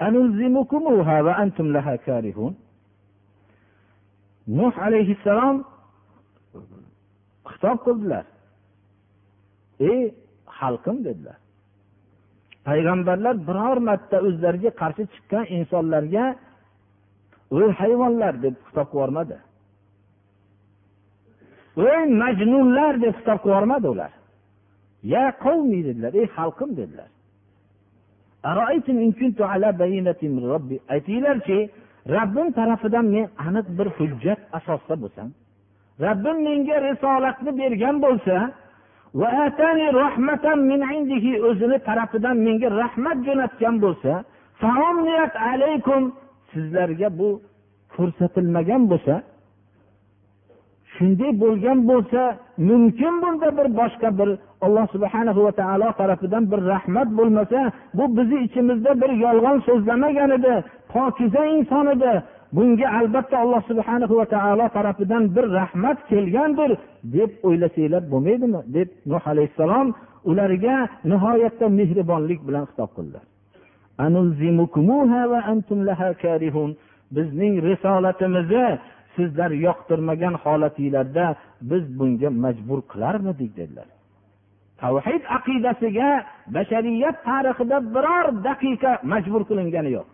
أنلزمكموها 0.03 1.23
وأنتم 1.23 1.67
لها 1.73 1.97
كارهون 1.97 2.55
nuh 4.49 4.75
alayhissalom 4.87 5.57
xitob 7.51 7.79
qildilar 7.87 8.25
ey 9.91 10.01
xalqim 10.59 10.97
dedilar 11.07 11.39
payg'ambarlar 12.67 13.35
biror 13.49 13.79
marta 13.89 14.17
o'zlariga 14.27 14.71
qarshi 14.81 15.05
chiqqan 15.13 15.45
insonlarga 15.59 16.25
ey 17.61 17.69
hayvonlar 17.81 18.35
deb 18.45 18.55
xitob 18.67 18.89
qilib 18.95 19.39
ey 21.78 22.06
majnunlar 22.22 22.94
deb 23.04 23.14
xitob 23.20 23.38
qilib 23.44 23.54
yubormadi 23.54 23.88
ular. 23.94 24.12
Ya 25.14 25.26
qavmi 25.44 25.80
dedilar 25.88 26.14
ey 26.22 26.28
xalqim 26.38 26.72
dedilar. 26.80 27.10
Aytinglarchi 30.96 31.60
robbim 32.16 32.48
tarafidan 32.58 33.06
men 33.16 33.26
aniq 33.48 33.68
bir 33.78 33.88
hujjat 33.98 34.40
asosda 34.58 34.96
bo'lsam 35.04 35.28
robbim 36.06 36.38
menga 36.48 36.78
risolatni 36.88 37.52
bergan 37.62 37.96
bo'lsa 38.06 38.36
o'zini 41.50 41.78
tarafidan 41.88 42.38
menga 42.48 42.70
rahmat 42.82 43.18
jo'natgan 43.28 43.76
bo'lsa 43.84 44.14
sizlarga 46.52 47.10
bu 47.20 47.30
ko'rsatilmagan 47.96 48.84
bo'lsa 48.92 49.14
shunday 51.02 51.32
bo'lgan 51.44 51.80
bo'lsa 51.90 52.22
mumkin 52.70 53.14
bunda 53.24 53.50
bir 53.58 53.68
boshqa 53.80 54.10
bir 54.20 54.30
alloh 54.66 54.86
subhana 54.94 55.32
va 55.46 55.52
taolo 55.62 55.90
tarafidan 56.02 56.44
bir 56.52 56.60
rahmat 56.74 57.08
bo'lmasa 57.18 57.60
bu 57.98 58.04
bizni 58.18 58.38
ichimizda 58.46 58.92
bir 59.02 59.12
yolg'on 59.26 59.58
so'zlamagan 59.68 60.32
edi 60.38 60.54
pokiza 60.94 61.46
inson 61.46 61.86
edi. 61.96 62.14
Bunga 62.56 62.88
albatta 63.00 63.36
alloh 63.44 63.62
subhana 63.72 64.06
va 64.20 64.26
taolo 64.36 64.68
tarafidan 64.78 65.24
bir 65.36 65.46
rahmat 65.60 65.98
kelgandir 66.10 66.72
deb 67.16 67.32
o'ylasanglar 67.48 68.04
bo'lmaydimi? 68.12 68.62
deb 68.76 68.90
nuh 69.12 69.24
alayhissalom 69.32 69.88
ularga 70.30 70.78
nihoyatda 71.12 71.66
mehribonlik 71.80 72.40
bilan 72.48 72.64
xitob 72.70 72.90
qildilar. 72.98 73.24
Bizning 77.18 77.54
risolatimizni 77.68 78.68
sizlar 79.16 79.52
yoqtirmagan 79.68 80.36
holatinglarda 80.44 81.26
biz 81.70 81.84
bunga 82.00 82.30
majbur 82.44 82.80
qilarmidik 82.92 83.52
dedilar. 83.60 83.88
Tavhid 84.82 85.24
aqidasiga 85.38 86.10
bashariyat 86.56 87.18
tarixida 87.28 87.78
biror 87.96 88.26
daqiqa 88.48 88.92
majbur 89.12 89.42
qilingani 89.50 89.92
yo'q. 89.98 90.08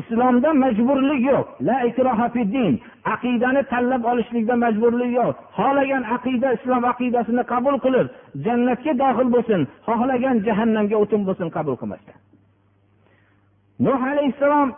Islomda 0.00 0.50
majburlik 0.64 1.20
yo'q. 1.30 1.46
La 1.68 1.76
ikroha 1.90 2.26
din. 2.34 2.72
Aqidani 3.14 3.62
tanlab 3.72 4.02
olishlikda 4.10 4.54
majburlik 4.64 5.12
yo'q. 5.20 5.34
Xohlagan 5.58 6.02
aqida 6.16 6.48
islom 6.56 6.82
aqidasini 6.92 7.42
qabul 7.52 7.76
qilib 7.84 8.06
jannatga 8.44 8.92
dohil 9.02 9.28
bo'lsin 9.34 9.60
xohlagan 9.86 10.36
jahannamga 10.46 10.96
o'tin 11.02 11.20
bo'lsin 11.28 11.48
qabul 11.56 11.74
qilmasdan. 11.80 12.18
Nuh 13.86 14.00
alayhissalom 14.12 14.68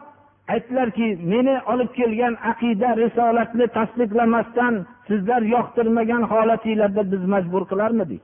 aytdilarki 0.53 1.07
meni 1.31 1.55
olib 1.71 1.91
kelgan 1.99 2.33
aqida 2.51 2.89
risolatni 3.03 3.65
tasdiqlamasdan 3.77 4.73
sizlar 5.07 5.41
yoqtirmagan 5.55 6.23
holatinglarda 6.31 7.03
biz 7.11 7.23
majbur 7.33 7.63
qilarmidik 7.71 8.23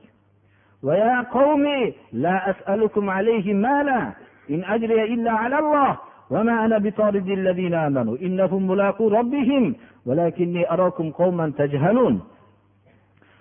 وما 6.30 6.54
أنا 6.64 6.78
بطارد 6.78 7.28
الذين 7.40 7.74
آمنوا 7.74 8.16
إنهم 8.26 8.60
ملاقو 8.70 9.08
ربهم 9.18 9.64
ولكني 10.06 10.62
أراكم 10.74 11.06
قوما 11.20 11.46
تجهلون 11.58 12.16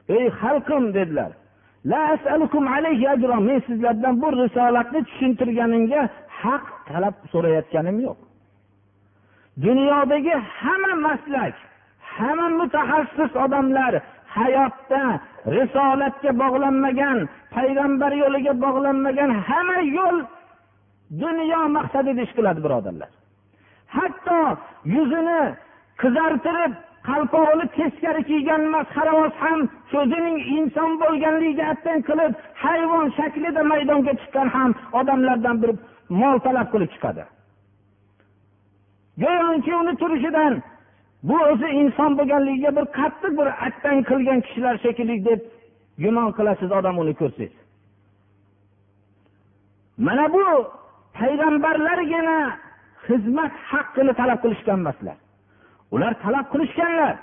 ey 0.09 0.25
xalqim 0.41 0.83
dedilar 0.93 1.31
la 1.91 1.99
asalukum 2.13 2.67
alayhi 2.67 3.09
ajra 3.15 3.37
men 3.47 3.59
sizlardan 3.67 4.15
bu 4.21 4.27
risolatni 4.43 4.99
tushuntirganimga 5.07 6.01
haq 6.41 6.65
talab 6.89 7.15
so'rayotganim 7.33 7.97
yo'q 8.05 8.17
Dunyodagi 9.64 10.34
hamma 10.60 10.92
maslak 11.06 11.54
hamma 12.16 12.48
mutaxassis 12.60 13.32
odamlar 13.44 13.92
hayotda 14.36 15.02
risolatga 15.56 16.30
bog'lanmagan 16.42 17.18
payg'ambar 17.54 18.12
yo'liga 18.22 18.52
bog'lanmagan 18.64 19.30
hamma 19.48 19.78
yo'l 19.98 20.18
dunyo 21.22 21.60
maqsadida 21.76 22.20
ish 22.26 22.34
qiladi 22.38 22.60
birodarlar. 22.66 23.10
Hatto 23.96 24.40
yuzini 24.94 25.42
qizartirib 26.02 26.72
qalpog'ini 27.08 27.66
teskari 27.78 28.22
kiygan 28.30 28.62
masxaravoz 28.74 29.34
ham 29.44 29.60
o'zining 30.00 30.38
inson 30.58 30.90
bo'lganligiga 31.02 31.64
attan 31.72 31.98
qilib 32.08 32.32
hayvon 32.64 33.06
shaklida 33.18 33.62
maydonga 33.72 34.12
chiqqan 34.20 34.48
ham 34.56 34.70
odamlardan 35.00 35.56
bir 35.62 35.70
mol 36.20 36.36
talab 36.46 36.68
qilib 36.74 36.90
chiqadi. 36.94 37.22
Go'yoki 39.22 39.72
uni 39.80 39.94
turishidan 40.02 40.54
bu 41.28 41.36
o'zi 41.50 41.68
inson 41.82 42.10
bo'lganligiga 42.18 42.70
bir 42.78 42.84
qattiq 42.98 43.32
bir 43.38 43.48
attan 43.66 43.98
qilgan 44.10 44.40
kishilar 44.46 44.74
shekilli 44.84 45.16
deb 45.28 45.40
gumon 46.02 46.30
qilasiz 46.38 46.70
odam 46.78 46.96
uni 47.02 47.14
ko'rsangiz 47.20 47.54
mana 50.06 50.24
bu 50.34 50.44
payg'ambarlargina 51.18 52.38
xizmat 53.06 53.52
haqqini 53.70 54.12
talab 54.20 54.38
qilishgan 54.44 54.78
emaslar. 54.82 55.16
Ular 55.94 56.12
talab 56.24 56.46
qilishganlar. 56.52 57.14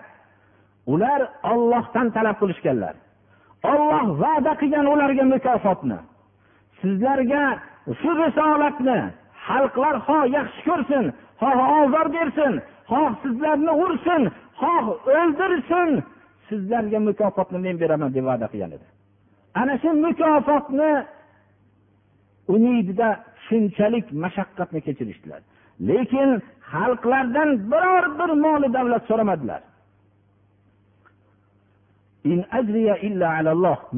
Ular 0.94 1.22
ollohdan 1.52 2.08
talab 2.18 2.38
qilishganlar. 2.42 2.96
Olloh 3.72 4.08
va'da 4.24 4.54
qilgan 4.62 4.86
ularga 4.94 5.24
mukofotni 5.34 6.00
sizlarga 6.80 7.44
shu 8.00 8.12
risolatni 8.24 9.00
xalqlar 9.48 9.96
ho 10.08 10.18
yaxshi 10.38 10.62
ko'rsin 10.70 11.06
xoh 11.42 11.60
ozor 11.80 12.08
bersin. 12.16 12.54
Xoh 12.92 13.12
sizlarni 13.24 13.72
ursin. 13.84 14.24
Xoh 14.62 14.86
o'ldirsin. 15.20 15.90
Sizlarga 16.50 17.00
mukofotni 17.08 17.60
men 17.66 17.76
beraman 17.82 18.10
deb 18.16 18.26
va'da 18.30 18.48
qilgan 18.52 18.72
edi. 18.78 18.88
Ana 19.62 19.74
shu 19.82 19.90
mukofotni 20.06 20.92
umidida 22.56 23.10
shunchalik 23.48 24.06
mashaqqatni 24.24 24.80
kechirishdilar. 24.88 25.42
Lekin 25.90 26.30
xalqlardan 26.72 27.50
biror 27.72 28.06
bir 28.20 28.32
moli 28.46 28.68
davlat 28.78 29.04
so'ramadilar. 29.10 29.62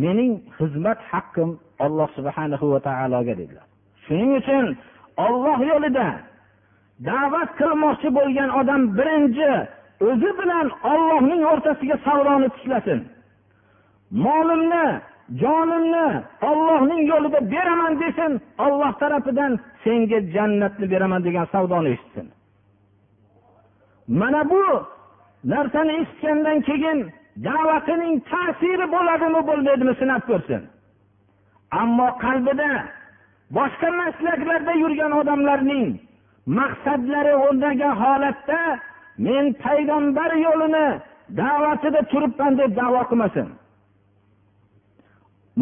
Mening 0.03 0.31
xizmat 0.57 0.99
haqqim 1.11 1.49
olloh 1.85 2.09
subhanahu 2.17 2.65
va 2.73 2.79
taologa 2.87 3.33
dedilar. 3.41 3.65
Shuning 4.05 4.31
uchun 4.39 4.65
olloh 5.25 5.59
yo'lida 5.71 6.07
da'vat 7.05 7.49
qilmoqchi 7.59 8.09
bo'lgan 8.17 8.49
odam 8.59 8.81
birinchi 8.97 9.51
o'zi 10.09 10.31
bilan 10.39 10.67
ollohning 10.93 11.41
o'rtasiga 11.51 11.97
savroni 12.05 12.49
tishlasin. 12.55 12.99
Molimni 14.25 14.87
jonimni 15.41 16.07
ollohning 16.49 17.01
yo'lida 17.11 17.39
beraman 17.53 17.93
desin 18.03 18.31
olloh 18.65 18.91
tarafidan 19.01 19.59
senga 19.83 20.19
jannatni 20.35 20.85
beraman 20.93 21.21
degan 21.27 21.45
savdoni 21.53 21.89
eshitsin. 21.95 22.27
Mana 24.19 24.41
bu 24.51 24.63
narsani 25.51 25.93
eshitgandan 26.01 26.59
keyin 26.69 26.99
da'vatining 27.47 28.15
ta'siri 28.31 28.85
bo'ladimi 28.95 29.41
bo'lmaydimi 29.49 29.93
sinab 30.01 30.23
ko'rsin. 30.29 30.61
Ammo 31.81 32.07
qalbida 32.23 32.71
boshqa 33.57 33.89
maslaklarda 34.01 34.73
yurgan 34.83 35.11
odamlarning 35.19 35.87
maqsadlari 36.47 37.33
o'rnagan 37.45 37.93
holatda 38.03 38.61
men 39.25 39.45
payg'ambar 39.63 40.31
yo'lini 40.45 40.87
da'vatida 41.39 42.01
turibman 42.11 42.53
deb 42.59 42.71
davo 42.79 43.01
qilmasin. 43.09 43.47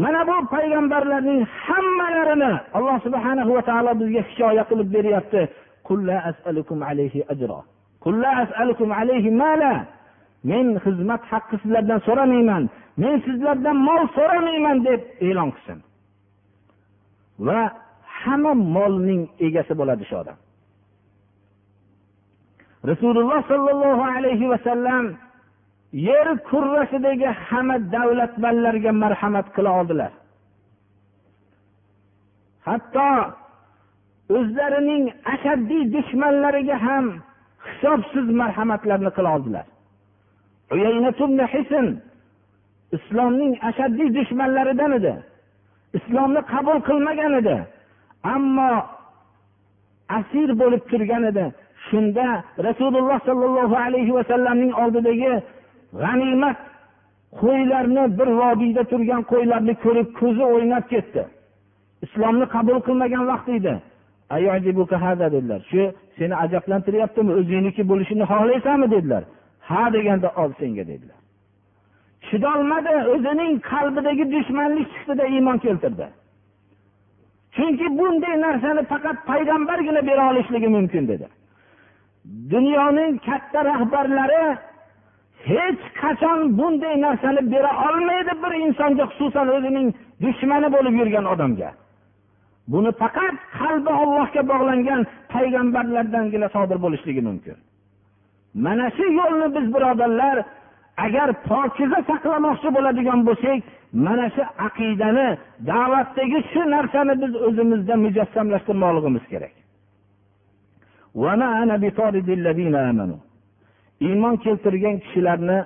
Mana 0.01 0.21
bu 0.29 0.37
payg'ambarlarning 0.55 1.41
hammalarini 1.65 2.53
alloh 2.77 2.97
subhana 3.05 3.41
va 3.55 3.61
taolo 3.69 3.91
bizga 4.01 4.21
hikoya 4.29 4.63
qilib 4.69 4.89
beryapti. 4.95 5.41
Men 10.51 10.65
xizmat 10.83 11.21
haqqi 11.31 11.55
sizlardan 11.61 11.99
so'ramayman. 12.07 12.63
Men 13.01 13.15
sizlardan 13.25 13.77
mol 13.87 14.03
so'ramayman 14.17 14.77
deb 14.87 15.01
e'lon 15.27 15.49
qilsin. 15.55 15.79
Va 17.47 17.61
hamma 18.21 18.53
molning 18.75 19.21
egasi 19.47 19.73
bo'ladi 19.79 20.03
shu 20.09 20.15
odam. 20.21 20.37
Rasululloh 22.91 23.39
sollallohu 23.51 24.03
alayhi 24.15 24.49
vasallam 24.53 25.05
yer 26.09 26.27
kurrasidagi 26.49 27.29
hamma 27.47 27.75
davlatmanlarga 27.95 28.91
marhamat 29.03 29.47
qila 29.55 29.69
oldilar. 29.79 30.11
Hatto 32.67 33.09
o'zlarining 34.37 35.03
ashaddiy 35.33 35.83
dushmanlariga 35.95 36.77
ham 36.87 37.05
hisobsiz 37.67 38.25
marhamatlarni 38.41 39.11
qila 39.17 39.29
oldilar. 39.35 39.65
Islomning 42.97 43.53
ashaddiy 43.69 44.09
dushmanlaridan 44.17 44.91
edi. 44.99 45.13
Islomni 45.97 46.41
qabul 46.53 46.77
qilmagan 46.87 47.33
edi 47.41 47.57
ammo 48.35 48.71
asir 50.17 50.49
bo'lib 50.61 50.83
turgan 50.91 51.23
edi. 51.31 51.45
Shunda 51.89 52.27
rasululloh 52.67 53.19
sollallohu 53.29 53.75
alayhi 53.85 54.11
vasallamning 54.17 54.73
oldidagi 54.83 55.33
g'animat 56.01 56.57
qo'ylarni 57.41 58.03
bir 58.19 58.29
vodiyda 58.41 58.83
turgan 58.91 59.21
qo'ylarni 59.31 59.73
ko'rib 59.83 60.07
ko'zi 60.19 60.43
o'ynab 60.53 60.85
ketdi. 60.93 61.23
Islomni 62.05 62.45
qabul 62.55 62.79
qilmagan 62.87 63.23
vaqt 63.31 63.49
edi. 63.57 63.73
Dedilar. 65.35 65.61
Shu 65.71 65.81
seni 66.17 66.35
ajablantiryaptimi? 66.43 67.31
O'zingniki 67.39 67.83
bo'lishini 67.89 68.23
xohlaysanmi 68.31 68.87
dedilar. 68.95 69.23
Ha 69.69 69.93
deganda 69.95 70.29
ol 70.41 70.51
senga 70.59 70.83
dedilar. 70.91 71.19
Chidolmadi 72.27 72.93
o'zining 73.13 73.53
qalbidagi 73.71 74.23
dushmanlik 74.33 74.87
chiqdida 74.93 75.25
iymon 75.35 75.57
keltirdi. 75.65 76.07
Chunki 77.55 77.87
bunday 77.99 78.35
narsani 78.45 78.83
faqat 78.91 79.17
payg'ambargina 79.29 80.01
bera 80.09 80.23
olishligi 80.31 80.67
mumkin 80.77 81.03
dedi. 81.11 81.27
Dunyoning 82.51 83.13
katta 83.27 83.59
rahbarlari 83.71 84.43
hech 85.49 85.83
qachon 86.01 86.39
bunday 86.57 86.95
narsani 87.05 87.41
bera 87.53 87.71
olmaydi 87.87 88.33
bir 88.43 88.53
insonga 88.65 89.05
xususan 89.11 89.47
o'zining 89.55 89.87
dushmani 90.23 90.67
bo'lib 90.75 90.93
yurgan 91.01 91.25
odamga. 91.33 91.69
Buni 92.71 92.91
faqat 93.01 93.35
qalbi 93.59 93.91
ollohga 94.01 94.41
bog'langan 94.51 95.01
payg'ambarlardangina 95.33 96.47
sodir 96.55 96.77
bo'lishligi 96.85 97.21
mumkin. 97.29 97.57
Mana 98.65 98.87
shu 98.97 99.05
yo'lni 99.19 99.47
biz 99.55 99.65
birodarlar 99.75 100.37
agar 101.05 101.29
pokiza 101.49 101.99
saqlamoqchi 102.09 102.69
bo'ladigan 102.75 103.19
bo'lsak 103.27 103.59
mana 104.05 104.27
shu 104.35 104.43
aqidani 104.67 105.27
da'vatdagi 105.69 106.39
shu 106.51 106.61
narsani 106.75 107.13
biz 107.21 107.33
o'zimizda 107.47 107.95
mujassamlashtirmoqligimiz 108.05 109.25
kerak. 109.33 109.55
Iymon 114.07 114.35
keltirgan 114.43 114.99
kishilarni 114.99 115.59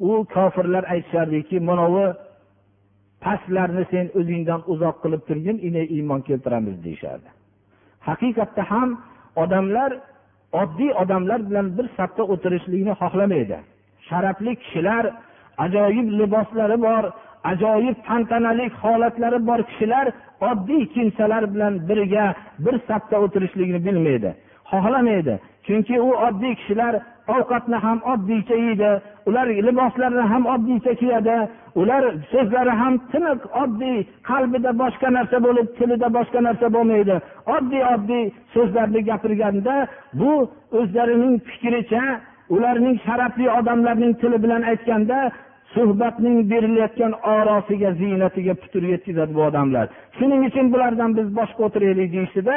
u 0.00 0.24
kofirlar 0.34 0.84
aytishardiki 0.94 1.60
manavi 1.60 2.06
pastlarni 3.24 3.84
sen 3.92 4.06
o'zingdan 4.18 4.60
uzoq 4.72 4.96
qilib 5.02 5.22
turgin 5.28 5.58
ine 5.68 5.82
iymon 5.96 6.20
keltiramiz 6.28 6.76
deyishardi. 6.84 7.28
Haqiqatda 8.08 8.62
ham 8.72 8.88
odamlar 9.42 9.90
oddiy 10.62 10.92
odamlar 11.02 11.40
bilan 11.48 11.66
bir 11.78 11.86
safda 11.96 12.22
o'tirishlikni 12.32 12.92
xohlamaydi. 13.02 13.58
Sharafli 14.08 14.52
kishilar 14.62 15.04
ajoyib 15.64 16.08
liboslari 16.20 16.76
bor 16.86 17.04
ajoyib 17.44 17.96
tantanali 18.08 18.70
holatlari 18.82 19.46
bor 19.46 19.60
kishilar 19.70 20.06
oddiy 20.50 20.82
kimsalar 20.94 21.54
bilan 21.54 21.74
birga 21.88 22.26
bir 22.64 22.74
safda 22.88 23.16
o'tirishlikni 23.24 23.80
bilmaydi 23.86 24.30
xohlamaydi. 24.70 25.34
Chunki 25.66 26.00
u 26.00 26.10
oddiy 26.26 26.54
kishilar 26.60 26.94
ovqatni 27.34 27.78
ham 27.84 27.98
oddiycha 28.12 28.54
yeydi 28.64 28.90
ular 29.28 29.46
liboslarini 29.68 30.24
ham 30.32 30.44
oddiycha 30.54 30.92
kiyadi 31.00 31.36
ular 31.80 32.02
so'zlari 32.32 32.74
ham 32.80 32.94
tiniq 33.12 33.40
oddiy 33.62 33.98
qalbida 34.30 34.70
boshqa 34.82 35.08
narsa 35.16 35.36
bo'lib 35.46 35.68
tilida 35.78 36.08
boshqa 36.16 36.40
narsa 36.48 36.66
bo'lmaydi. 36.76 37.16
Oddiy 37.56 37.82
oddiy 37.94 38.24
so'zlarni 38.54 39.00
gapirganda 39.10 39.76
bu 40.20 40.32
o'zlarining 40.78 41.34
fikricha 41.48 42.04
ularning 42.54 42.96
sharafli 43.06 43.46
odamlarning 43.58 44.12
tili 44.20 44.38
bilan 44.44 44.62
aytganda 44.70 45.18
suhbatning 45.74 46.36
berilayotgan 46.50 47.12
orosiga 47.34 47.90
ziynatiga 48.00 48.54
putur 48.62 48.82
yetkazadi 48.92 49.34
bu 49.34 49.42
odamlar. 49.48 49.86
Shuning 50.18 50.42
uchun 50.48 50.72
bulardan 50.72 51.10
biz 51.18 51.28
boshqa 51.38 51.60
o'tiraylik 51.66 52.12
deyishdida 52.16 52.56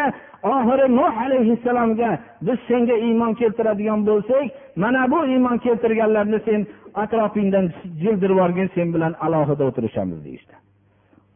oxiri 0.54 0.86
nuh 1.00 1.14
alayhissalomga 1.26 2.12
biz 2.48 2.58
senga 2.70 2.96
iymon 3.08 3.34
keltiradigan 3.42 4.00
bo'lsak 4.10 4.46
mana 4.84 5.02
bu 5.12 5.20
iymon 5.34 5.58
keltirganlarni 5.66 6.40
sen 6.48 6.62
atrofingdan 7.04 7.66
jildirib 8.02 8.36
yuborgin 8.36 8.70
sen 8.76 8.88
bilan 8.94 9.14
alohida 9.26 9.64
o'tirishamiz 9.70 10.20
deyishdi. 10.26 10.54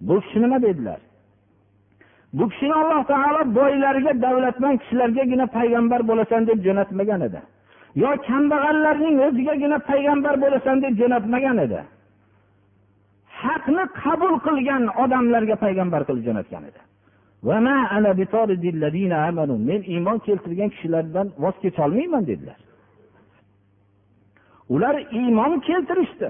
Bu 0.08 0.22
kishi 0.22 0.42
nima 0.42 0.62
dedilar? 0.62 1.00
Bu 2.34 2.50
kishini 2.50 2.74
alloh 2.82 3.02
taolo 3.12 3.42
boylarga 3.60 4.12
davlatmand 4.26 4.78
kishilargagina 4.82 5.46
payg'ambar 5.58 6.02
bo'lasan 6.10 6.42
deb 6.50 6.60
jo'natmagan 6.66 7.22
edi. 7.28 7.40
Yo 7.96 8.10
kambag'allarning 8.28 9.16
o'zigagina 9.28 9.78
payg'ambar 9.90 10.36
bo'lasan 10.44 10.78
deb 10.84 10.94
jo'natmagan 11.02 11.58
edi. 11.66 11.80
Haqni 13.42 13.84
qabul 14.04 14.36
qilgan 14.48 14.84
odamlarga 15.04 15.56
payg'ambar 15.66 16.02
qilib 16.08 16.24
jo'natgan 16.28 16.64
edi. 16.70 16.80
Men 19.70 19.82
iymon 19.94 20.18
keltirgan 20.28 20.70
kishilardan 20.74 21.28
voz 21.44 21.56
kecholmayman 21.64 22.24
dedilar. 22.28 22.60
Ular 24.70 24.96
iymon 25.20 25.60
keltirishdi. 25.60 26.30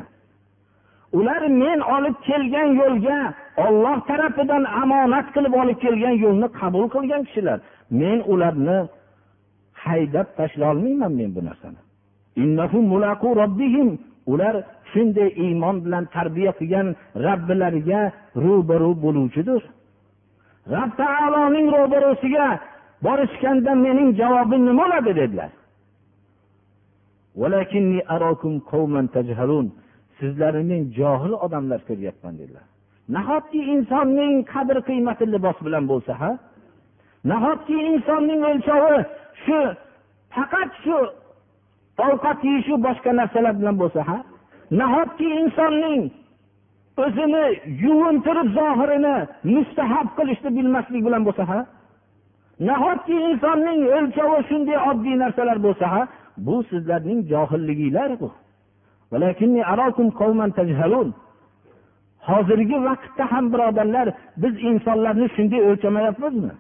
Ular 1.13 1.41
men 1.63 1.79
olib 1.95 2.15
kelgan 2.27 2.69
yo'lga 2.81 3.19
olloh 3.65 3.97
tarafidan 4.09 4.63
omonat 4.83 5.27
qilib 5.35 5.53
olib 5.61 5.77
kelgan 5.83 6.15
yo'lni 6.23 6.47
qabul 6.59 6.85
qilgan 6.95 7.21
kishilar. 7.27 7.59
Men 8.01 8.17
ularni 8.33 8.77
haydab 9.91 10.27
tashlay 10.37 10.67
olmayman 10.73 11.11
men 11.19 11.29
bu 11.35 11.41
narsani. 11.49 11.79
Ular 14.33 14.55
shunday 14.91 15.29
iymon 15.45 15.75
bilan 15.85 16.03
tarbiya 16.15 16.51
qilgan 16.59 16.87
robbilariga 17.25 18.01
ro'baru 18.43 18.91
bo'luvchidir. 19.03 19.61
Rob 20.73 20.91
taoloning 21.01 21.67
ro'barusiga 21.77 22.47
borishganda 23.05 23.71
mening 23.85 24.09
javobim 24.19 24.61
nima 24.69 24.83
bo'ladi 24.83 25.11
dedilar 25.21 25.51
sizlarni 30.19 30.63
men 30.71 30.81
johil 30.99 31.33
odamlar 31.45 31.79
ko'ryapman 31.89 32.33
dedilar. 32.39 32.65
Nahotki 33.15 33.61
insonning 33.75 34.33
qadr 34.53 34.77
qiymati 34.89 35.25
libos 35.33 35.57
bilan 35.65 35.83
bo'lsa 35.91 36.13
ha 36.21 36.31
nahotki 37.31 37.77
insonning 37.91 38.41
o'lchovi 38.51 38.97
shu 39.43 39.59
faqat 40.35 40.69
shu 40.83 40.97
ovqat 42.07 42.39
yeyishu 42.49 42.75
boshqa 42.85 43.11
narsalar 43.19 43.53
bilan 43.59 43.75
bo'lsa 43.81 44.01
ha? 44.09 44.17
Nahotki 44.79 45.27
insonning 45.41 46.01
o'zini 47.03 47.45
yuvintirib 47.83 48.47
zohirini 48.59 49.15
mustahab 49.55 50.07
qilishni 50.17 50.49
bilmaslik 50.57 51.01
bilan 51.07 51.21
bo'lsa 51.27 51.43
ha? 51.51 51.59
Nahotki 52.69 53.15
insonning 53.29 53.79
o'lchovi 53.97 54.39
shunday 54.49 54.77
oddiy 54.89 55.15
narsalar 55.23 55.57
bo'lsa 55.67 55.85
ha? 55.93 56.01
Bu 56.45 56.55
sizlarning 56.69 57.19
johilliginglar 57.31 58.11
bu 58.21 58.29
hozirgi 62.29 62.77
vaqtda 62.87 63.23
ham 63.31 63.45
birodarlar 63.53 64.07
biz 64.41 64.53
insonlarni 64.69 65.27
shunday 65.35 65.61
o'lchamayapmizmi? 65.69 66.53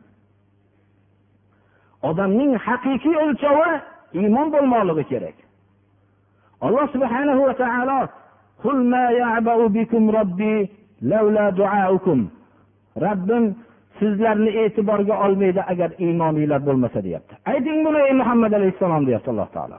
Odamning 2.09 2.51
haqiqiy 2.67 3.15
o'lchovi 3.23 3.71
iymon 4.19 4.47
bo'lmoqligi 4.53 5.03
kerak. 5.11 5.37
Alloh 6.65 6.85
subhanahu 6.95 7.41
va 7.47 7.53
taolo 7.63 7.99
robbim 13.05 13.45
sizlarni 13.99 14.51
e'tiborga 14.63 15.15
olmaydi 15.25 15.61
agar 15.71 15.89
iymoninglar 16.05 16.61
bo'lmasa 16.67 16.99
deyapti. 17.05 17.33
Ayting 17.51 17.79
buni 17.85 17.99
ey 18.07 18.13
muhammad 18.21 18.51
alayhissalom 18.59 19.03
deyapti 19.07 19.29
alloh 19.33 19.49
taolo. 19.57 19.77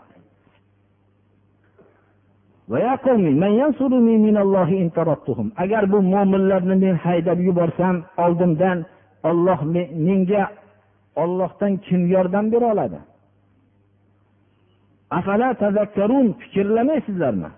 Agar 5.65 5.85
bu 5.93 5.99
mo'minlarni 6.15 6.75
men 6.85 6.95
haydab 7.05 7.39
yuborsam 7.49 7.97
oldimdan 8.25 8.79
olloh 9.31 9.61
menga 10.07 10.43
ollohdan 11.23 11.73
kim 11.87 12.01
yordam 12.15 12.47
bera 12.53 12.67
oladi? 12.73 13.01
Fikrlamaysizlarmi? 16.41 17.51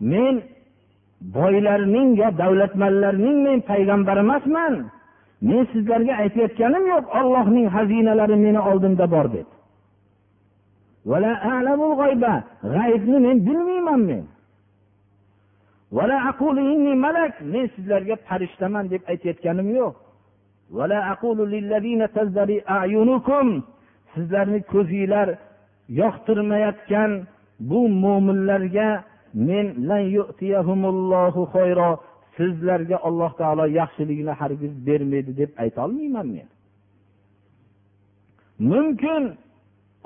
Men 0.00 0.34
boylarning 1.20 2.08
yo 2.20 2.28
davlatmanlarning 2.38 3.36
men 3.46 3.58
payg'ambari 3.70 4.20
emasman 4.26 4.74
men 5.48 5.66
sizlarga 5.72 6.14
aytayotganim 6.22 6.84
yo'q 6.92 7.06
ollohning 7.20 7.66
xazinalari 7.76 8.36
meni 8.44 8.60
oldimda 8.70 9.06
bor 9.14 9.26
deb. 9.34 9.48
G'aybni 12.74 13.18
men 13.26 13.36
bilmayman 13.46 14.00
men. 14.10 14.24
Malak. 17.04 17.34
Men 17.52 17.64
sizlarga 17.74 18.16
farishtaman 18.28 18.84
deb 18.92 19.02
aytayotganim 19.12 19.68
yo'q. 19.80 19.94
Sizlarni 24.14 24.60
ko'zinglar 24.72 25.28
yoqtirmayotgan 26.00 27.10
bu 27.70 27.80
mo'minlarga 28.02 28.88
men 29.34 29.66
sizlarga 32.36 32.96
alloh 33.08 33.32
taolo 33.40 33.64
yaxshilikni 33.80 34.32
hargiz 34.40 34.72
bermaydi 34.86 35.32
deb 35.40 35.50
aytolmayman 35.62 36.26
men. 36.36 36.48
Mumkin 38.70 39.22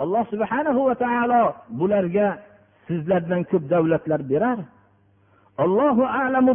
alloh 0.03 0.25
subhanahu 0.33 0.81
va 0.89 0.95
taolo 1.05 1.43
bularga 1.81 2.27
sizlardan 2.89 3.43
ko'p 3.51 3.65
davlatlar 3.75 4.21
berar. 4.33 4.59
Allohu 5.63 6.05
alamu 6.23 6.53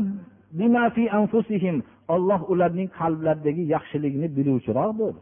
bima 0.60 0.90
fi 0.96 1.04
anfusihim. 1.20 1.78
Olloh 2.16 2.42
ularning 2.52 2.90
qalblaridagi 3.00 3.64
yaxshilikni 3.76 4.28
biluvchiroqdir. 4.38 5.16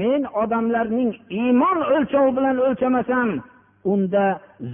Men 0.00 0.20
odamlarning 0.42 1.10
iymon 1.40 1.78
o'lchovi 1.94 2.30
bilan 2.36 2.56
o'lchamasam 2.66 3.28
unda 3.92 4.24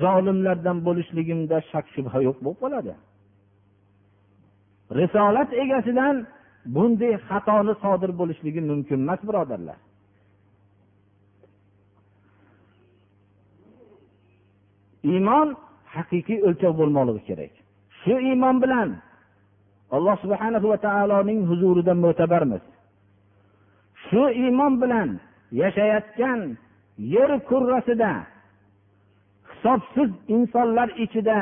zolimlardan 0.03 0.79
bo'lishligimda 0.87 1.57
shak 1.71 1.87
shubha 1.95 2.19
yo'q 2.27 2.39
bo'lib 2.45 2.61
qoladi. 2.65 2.95
Risolat 4.99 5.51
egasidan 5.63 6.17
bunday 6.75 7.15
xatoni 7.29 7.75
sodir 7.83 8.11
bo'lishligi 8.21 8.61
mumkin 8.71 8.99
emas 9.05 9.21
birodarlar. 9.29 9.79
Iymon 15.13 15.49
haqiqiy 15.95 16.41
o'lchov 16.49 16.73
bo'lmoqligi 16.81 17.23
kerak. 17.29 17.53
Shu 18.01 18.15
iymon 18.29 18.57
bilan 18.63 18.89
alloh 19.97 20.17
subhana 20.25 20.59
va 20.73 20.79
taoloning 20.87 21.41
huzurida 21.51 21.95
mo'tabarmiz. 22.05 22.63
Shu 24.07 24.23
iymon 24.43 24.75
bilan 24.83 25.09
yashayotgan 25.63 26.41
yer 27.15 27.31
kurrasida 27.49 28.13
hisobsiz 29.51 30.11
insonlar 30.37 30.89
ichida 31.05 31.39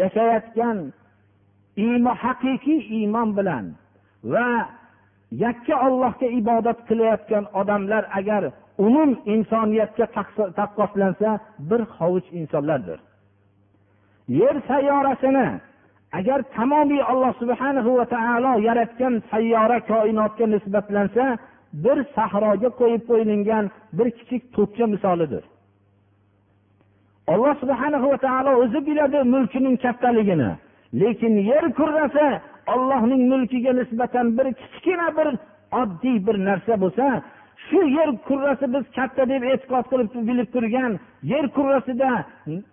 yashayotgan 0.00 0.78
iymon 1.84 2.16
haqiqiy 2.24 2.80
iymon 2.98 3.28
bilan 3.38 3.64
va 4.32 4.48
yakka 5.44 5.74
ollohga 5.86 6.28
ibodat 6.40 6.78
qilayotgan 6.88 7.44
odamlar 7.60 8.04
agar 8.18 8.42
umum 8.86 9.10
insoniyatga 9.34 10.06
taqqoslansa 10.58 11.30
bir 11.70 11.80
hovuch 11.96 12.28
insonlardir. 12.40 12.98
Yer 14.28 14.56
sayyorasini 14.68 15.48
agar 16.12 16.42
tamomiy 16.56 17.02
alloh 17.02 17.32
subhanahu 17.40 17.90
va 17.98 18.04
taolo 18.14 18.52
yaratgan 18.68 19.22
sayyora 19.30 19.78
koinotga 19.90 20.46
nisbatlansa 20.54 21.24
bir 21.84 21.98
sahroga 22.14 22.68
qo'yib 22.80 23.02
qo'yilgan 23.10 23.64
bir 23.98 24.08
kichik 24.18 24.42
to'pcha 24.56 24.86
misolidir. 24.94 25.44
Alloh 27.32 27.54
subhana 27.62 27.98
va 28.12 28.18
taolo 28.26 28.52
o'zi 28.62 28.80
biladi 28.88 29.18
mulkining 29.34 29.76
kattaligini 29.84 30.50
lekin 31.00 31.34
yer 31.50 31.64
kurrasi 31.78 32.26
ollohning 32.74 33.22
mulkiga 33.32 33.72
nisbatan 33.80 34.26
bir 34.38 34.46
kichkina 34.60 35.08
bir 35.18 35.28
oddiy 35.80 36.16
bir 36.26 36.36
narsa 36.48 36.74
bo'lsa 36.82 37.06
shu 37.66 37.80
yer 37.98 38.10
kurrasi 38.28 38.66
biz 38.74 38.84
katta 38.96 39.22
deb 39.32 39.42
e'tiqod 39.52 39.84
qilib 39.90 40.10
bilib 40.28 40.48
turgan 40.54 40.92
yer 41.32 41.44
kurrasida 41.56 42.10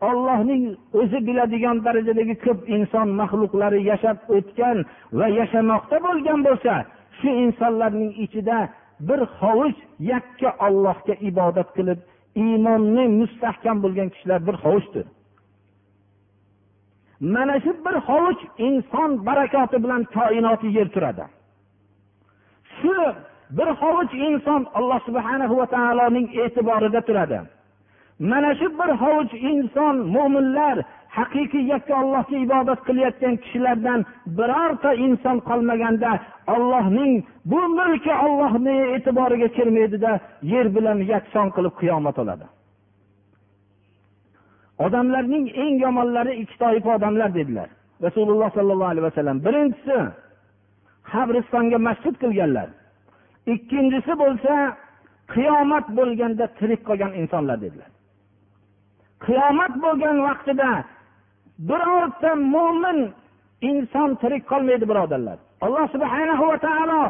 ollohning 0.10 0.64
o'zi 1.02 1.20
biladigan 1.28 1.78
darajadagi 1.86 2.36
ko'p 2.46 2.60
inson 2.76 3.08
maxluqlari 3.22 3.80
yashab 3.92 4.18
o'tgan 4.38 4.78
va 5.20 5.28
yashamoqda 5.40 5.98
bo'lgan 6.08 6.40
bo'lsa 6.48 6.74
shu 7.20 7.30
insonlarning 7.46 8.12
ichida 8.26 8.60
bir 9.08 9.22
hovuch 9.40 9.80
yakka 10.12 10.50
ollohga 10.68 11.16
ibodat 11.30 11.70
qilib 11.78 12.00
iymonni 12.46 13.06
mustahkam 13.20 13.78
bo'lgan 13.84 14.10
kishilar 14.14 14.40
bir 14.48 14.56
hovuchdir. 14.64 15.06
Mana 17.34 17.56
shu 17.64 17.72
bir 17.86 17.96
hovuch 18.10 18.42
inson 18.68 19.12
barakoti 19.28 19.78
bilan 19.84 20.02
koinoti 20.16 20.68
yer 20.78 20.88
turadi. 20.96 21.26
Shu 22.78 22.96
bir 23.58 23.70
hovuch 23.82 24.14
inson 24.28 24.62
alloh 24.78 25.00
subhana 25.08 25.46
va 25.60 25.66
taoloning 25.76 26.28
e'tiborida 26.44 27.02
turadi. 27.08 27.40
Mana 28.32 28.52
shu 28.60 28.68
bir 28.80 28.92
hovuch 29.02 29.34
inson 29.52 29.96
mo'minlar 30.16 30.76
haqiqiy 31.18 31.64
yakka 31.74 31.94
allohga 32.02 32.38
ibodat 32.46 32.80
qilayotgan 32.88 33.36
kishilardan 33.44 34.00
birorta 34.38 34.92
inson 35.08 35.38
qolmaganda 35.50 36.12
ollohning 36.56 37.14
bu 37.52 37.62
mulki 37.80 38.14
ollohni 38.26 38.78
e'tiboriga 38.96 39.48
kirmaydida 39.58 40.12
yer 40.54 40.66
bilan 40.76 40.98
yakson 41.14 41.48
qilib 41.56 41.74
qiyomat 41.82 42.16
bo'ladi 42.20 42.46
odamlarning 44.86 45.46
eng 45.64 45.76
yomonlari 45.86 46.34
ikki 46.42 46.58
toifa 46.64 46.96
odamlar 46.98 47.30
dedilar. 47.36 47.70
Rasululloh 48.06 48.50
sollallohu 48.58 48.92
alayhi 48.94 49.08
vasallam. 49.10 49.38
Birinchisi 49.46 49.98
qabristonga 51.12 51.78
masjid 51.88 52.16
qilganlar. 52.24 52.68
Ikkinchisi 53.54 54.14
bo'lsa 54.24 54.54
qiyomat 55.34 55.86
bo'lganda 55.98 56.46
tirik 56.60 56.82
qolgan 56.88 57.14
insonlar 57.22 57.58
dedilar. 57.66 57.90
Qiyomat 59.26 59.74
bo'lgan 59.84 60.18
vaqtida 60.28 60.70
birorta 61.70 62.32
mo'min 62.56 63.00
inson 63.70 64.10
tirik 64.22 64.44
qolmaydi 64.52 64.86
birodarlar. 64.92 65.38
Alloh 65.66 65.86
subhanahu 65.96 66.44
va 66.52 66.58
taolo 66.68 67.02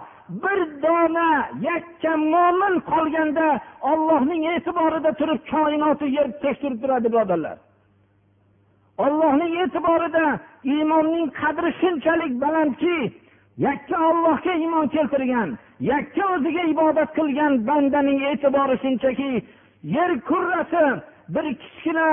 bir 0.43 0.59
dona 0.83 1.29
yakka 1.69 2.11
mo'min 2.33 2.73
qolganda 2.91 3.47
ollohning 3.91 4.43
e'tiborida 4.53 5.11
turib 5.19 5.41
koinoti 5.53 6.07
yer 6.17 6.27
tekshirib 6.43 6.79
turadi 6.83 7.07
birodarlar. 7.13 7.57
Ollohning 9.05 9.53
e'tiborida 9.63 10.25
iymonning 10.73 11.25
qadri 11.41 11.69
shunchalik 11.81 12.33
balandki 12.43 12.97
yakka 13.67 13.97
ollohga 14.09 14.53
iymon 14.63 14.87
keltirgan 14.95 15.49
yakka 15.79 16.23
o'ziga 16.35 16.63
ibodat 16.73 17.09
qilgan 17.17 17.53
bandaning 17.67 18.19
e'tibori 18.31 18.75
shunchaki 18.83 19.31
yer 19.95 20.11
kurrasi 20.29 20.85
bir 21.35 21.45
kichkina 21.61 22.09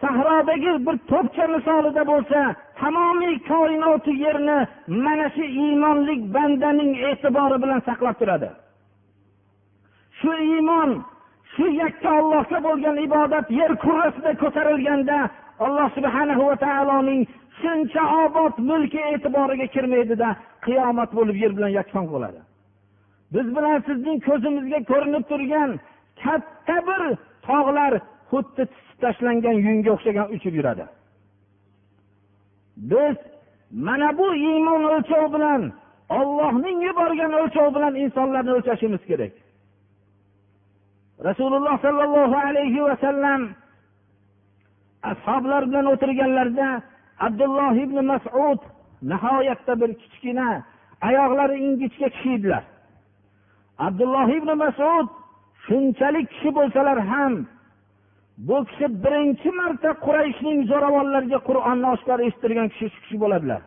sahrodagi 0.00 0.72
bir 0.86 0.96
to'pcha 1.10 1.46
misolida 1.54 2.02
bo'lsa 2.12 2.40
tamomiy 2.80 3.36
koinoti 3.50 4.12
yerni 4.24 4.58
mana 5.04 5.26
shu 5.36 5.44
iymonlik 5.64 6.20
bandaning 6.34 6.92
e'tibori 7.10 7.56
bilan 7.62 7.80
saqlab 7.88 8.16
turadi. 8.20 8.50
Shu 10.20 10.32
iymon 10.52 10.90
shu 11.54 11.66
yakka 11.82 12.10
ollohga 12.20 12.58
bo'lgan 12.66 12.96
ibodat 13.06 13.46
yer 13.60 13.72
kurrasida 13.84 14.32
ko'tarilganda 14.42 15.18
alloh 15.64 15.88
subhanahu 15.96 16.42
va 16.50 16.56
taoloning 16.66 17.22
shuncha 17.60 18.02
obod 18.24 18.54
mulki 18.70 19.00
e'tiboriga 19.12 19.66
kirmaydida 19.74 20.28
qiyomat 20.66 21.10
bo'lib 21.18 21.36
yer 21.42 21.52
bilan 21.56 21.72
yakson 21.80 22.06
bo'ladi. 22.14 22.40
Biz 23.34 23.46
bilan 23.56 23.82
sizning 23.88 24.18
ko'zimizga 24.28 24.80
ko'rinib 24.90 25.24
turgan 25.30 25.70
katta 26.22 26.76
bir 26.88 27.02
tog'lar 27.48 27.92
xuddi 28.30 28.64
tashlangan 29.02 29.56
yunga 29.66 29.90
o'xshagan 29.96 30.26
uchib 30.36 30.54
yuradi. 30.58 30.84
Biz 32.92 33.16
mana 33.86 34.08
bu 34.18 34.26
iymon 34.34 34.82
o'lchovi 34.94 35.28
bilan 35.34 35.62
ollohning 36.18 36.78
yuborgan 36.88 37.32
o'lchovi 37.40 37.70
bilan 37.76 37.94
insonlarni 38.04 38.52
o'lchashimiz 38.56 39.02
kerak. 39.10 39.32
Rasululloh 41.28 41.76
sollallohu 41.86 42.36
alayhi 42.48 42.80
vasallam 42.88 43.42
ashoblar 45.02 45.62
bilan 45.68 45.86
o'tirganlarida 45.92 46.68
abdulloh 47.26 47.74
ibn 47.84 47.98
masud 48.10 48.60
nihoyatda 49.02 49.72
bir 49.80 49.90
kichkina 50.02 50.48
oyoqlari 51.08 51.56
ingichka 51.66 52.08
kishi 52.14 52.30
edilar 52.38 52.64
abdulloh 53.86 54.28
ibn 54.38 54.50
masud 54.64 55.06
shunchalik 55.64 56.26
kishi 56.32 56.50
bo'lsalar 56.58 56.98
ham 57.10 57.34
bu 58.48 58.56
kishi 58.68 58.86
birinchi 59.04 59.50
marta 59.60 59.90
qurayshning 60.04 60.58
zo'ravonlariga 60.70 61.38
qur'onni 61.48 61.86
oshkor 61.94 62.18
eshittirgan 62.26 62.68
kishi 62.72 62.86
shu 62.92 62.98
kishi 63.04 63.16
bo'ladilar. 63.22 63.60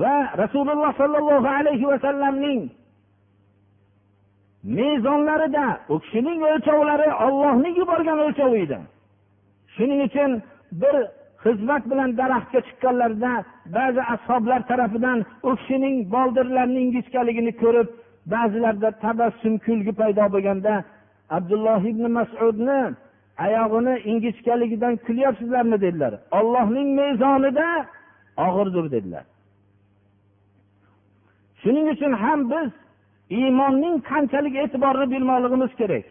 Va 0.00 0.16
rasululloh 0.42 0.92
sollallohu 1.00 1.48
alayhi 1.58 1.86
vasallamning 1.92 2.60
mezonlarida 4.78 5.66
u 5.92 5.96
kishining 6.04 6.40
o'lchovlari 6.50 7.08
ollohning 7.26 7.74
yuborgan 7.80 8.18
o'lchovi 8.26 8.58
edi. 8.66 8.78
Shuning 9.74 10.00
uchun 10.08 10.30
bir 10.82 10.96
xizmat 11.44 11.82
bilan 11.90 12.10
daraxtga 12.20 12.60
chiqqanlarida 12.66 13.32
ba'zi 13.76 14.02
ashoblar 14.14 14.60
tarafidan 14.70 15.18
u 15.48 15.50
kishining 15.58 15.96
boldirlarini 16.14 16.80
ingichkaligini 16.86 17.52
ko'rib 17.62 17.88
ba'zilarda 18.32 18.90
tabassum 19.04 19.54
kulgi 19.66 19.92
paydo 20.00 20.24
bo'lganda 20.34 20.72
abdulloh 21.36 21.82
ibn 21.92 22.04
masudni 22.18 22.80
oyog'ini 23.44 23.94
ingichkaligidan 24.10 24.94
kulyapsizlarmi 25.06 25.80
dedilar. 25.80 26.14
Ollohning 26.38 26.88
mezonida 27.00 27.66
og'irdir 28.46 28.86
dedilar. 28.94 29.24
Shuning 31.62 31.86
uchun 31.94 32.12
ham 32.22 32.40
biz 32.52 32.70
iymonning 33.38 33.96
qanchalik 34.10 34.54
e'tiborini 34.62 35.06
bilmoqligimiz 35.14 35.72
kerak. 35.80 36.04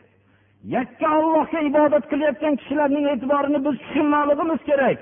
Yakka 0.75 1.07
ollohga 1.19 1.59
ibodat 1.69 2.05
qilayotgan 2.11 2.55
kishilarning 2.61 3.05
e'tiborini 3.13 3.59
biz 3.65 3.75
tushunmoqligimiz 3.83 4.61
kerak. 4.69 4.99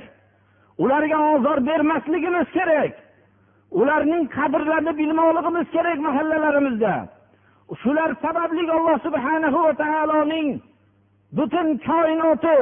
Ularga 0.84 1.18
ozor 1.34 1.58
bermasligimiz 1.70 2.48
kerak. 2.58 3.03
Ularning 3.80 4.24
qadrlarini 4.38 4.94
bilmoqligimiz 5.00 5.68
kerak 5.76 6.00
mahallalarimizda. 6.08 6.94
Shular 7.82 8.10
sababli 8.24 8.64
alloh 8.78 8.98
subhanahu 9.08 9.58
va 9.66 9.74
taoloning 9.84 10.48
butun 11.38 11.68
koinoti 11.88 12.58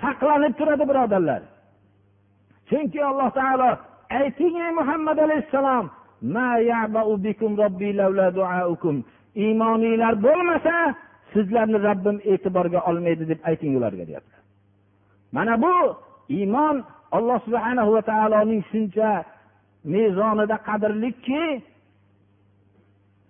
saqlanib 0.00 0.52
turadi 0.58 0.84
birodarlar. 0.90 1.42
Chunki 2.68 3.00
alloh 3.10 3.30
taolo 3.38 3.70
ayting 4.20 4.54
ey 4.64 4.72
muhammad 4.80 5.18
alayhissalom 5.26 5.86
iymoninglar 9.34 10.14
bo'lmasa 10.22 10.94
sizlarni 11.32 11.78
robbim 11.88 12.16
e'tiborga 12.32 12.80
olmaydi 12.90 13.28
deb 13.28 13.40
ayting 13.50 13.76
ularga 13.78 14.04
deyaptilar 14.08 14.42
mana 15.36 15.54
bu 15.62 15.76
iymon 16.38 16.76
alloh 17.16 17.38
subhana 17.46 17.92
va 17.92 18.02
taoloning 18.10 18.62
shuncha 18.72 19.10
mezonida 19.84 20.56
qadrlikki 20.68 21.62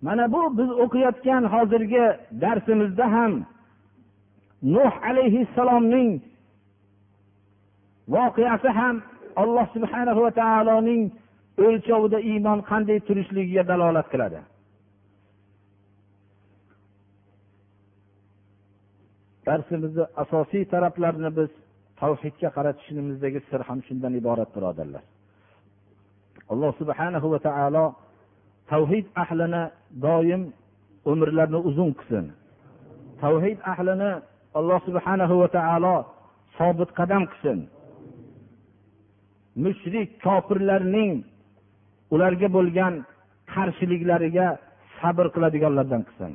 mana 0.03 0.33
bu 0.33 0.59
biz 0.59 0.71
o'qiyotgan 0.85 1.45
hozirgi 1.55 2.05
darsimizda 2.43 3.07
ham 3.17 3.33
nuh 4.75 4.93
alayhissalomning 5.11 6.11
voqeasi 8.15 8.69
ham 8.79 8.97
alloh 9.43 9.67
subhanahu 9.75 10.21
va 10.27 10.31
taoloning 10.41 11.03
o'lchovida 11.67 12.19
iymon 12.31 12.59
qanday 12.71 12.99
turishligiga 13.09 13.62
dalolat 13.71 14.07
qiladi. 14.12 14.41
Darsimizni 19.47 20.05
asosiy 20.23 20.65
taraflarini 20.73 21.31
biz 21.38 21.51
tavhidga 22.01 22.49
qaratishimizdagi 22.57 23.41
sir 23.51 23.61
ham 23.69 23.79
shundan 23.87 24.12
iborat 24.21 24.51
birodarlar. 24.57 25.05
Alloh 26.52 26.70
subhanahu 26.81 27.26
va 27.33 27.38
taolo 27.48 27.87
tavhid 28.72 29.07
ahlini 29.22 29.62
doim 30.07 30.42
umrlarini 31.11 31.61
uzun 31.68 31.90
qilsin. 31.98 32.26
Tavhid 33.22 33.59
ahlini 33.72 34.11
alloh 34.59 34.78
subhanahu 34.88 35.35
va 35.42 35.48
taolo 35.59 35.96
sobit 36.59 36.90
qadam 36.98 37.22
qilsin. 37.33 37.59
Mushrik 39.64 40.09
kofirlarning 40.26 41.12
ularga 42.14 42.48
bo'lgan 42.57 42.94
qarshiliklariga 43.55 44.46
sabr 44.98 45.26
qiladiganlardan 45.35 46.02
qilsin. 46.09 46.33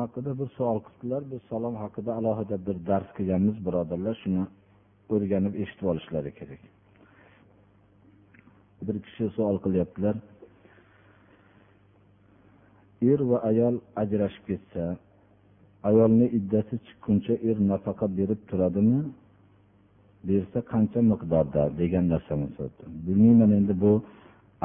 Haqida 0.00 0.32
bir 0.40 0.48
savol 0.56 0.80
qildilar 0.86 1.22
biz 1.32 1.40
salom 1.50 1.74
haqida 1.82 2.10
alohida 2.18 2.56
bir 2.66 2.76
dars 2.88 3.08
qilganmiz 3.16 3.56
birodarlar. 3.66 4.14
Shuni 4.22 4.42
o'rganib 5.14 5.54
eshitib 5.62 5.86
olishlari 5.92 6.30
kerak. 6.38 6.62
Bir 8.86 8.96
kishi 9.04 9.24
savol 9.36 9.58
qilyaptilar. 9.64 10.16
Er 13.10 13.20
va 13.30 13.38
ayol 13.50 13.76
ajrashib 14.02 14.44
ketsa 14.50 14.84
ayolni 15.88 16.26
iddasi 16.38 16.74
chiqquncha 16.86 17.34
er 17.48 17.56
nafaqa 17.70 18.06
berib 18.18 18.40
turadimi? 18.50 19.00
Bersa 20.28 20.60
qancha 20.72 21.00
miqdorda 21.12 21.62
degan 21.80 22.04
narsani 22.12 22.46
bilmayman 23.06 23.50
endi 23.58 23.74
bu 23.82 23.92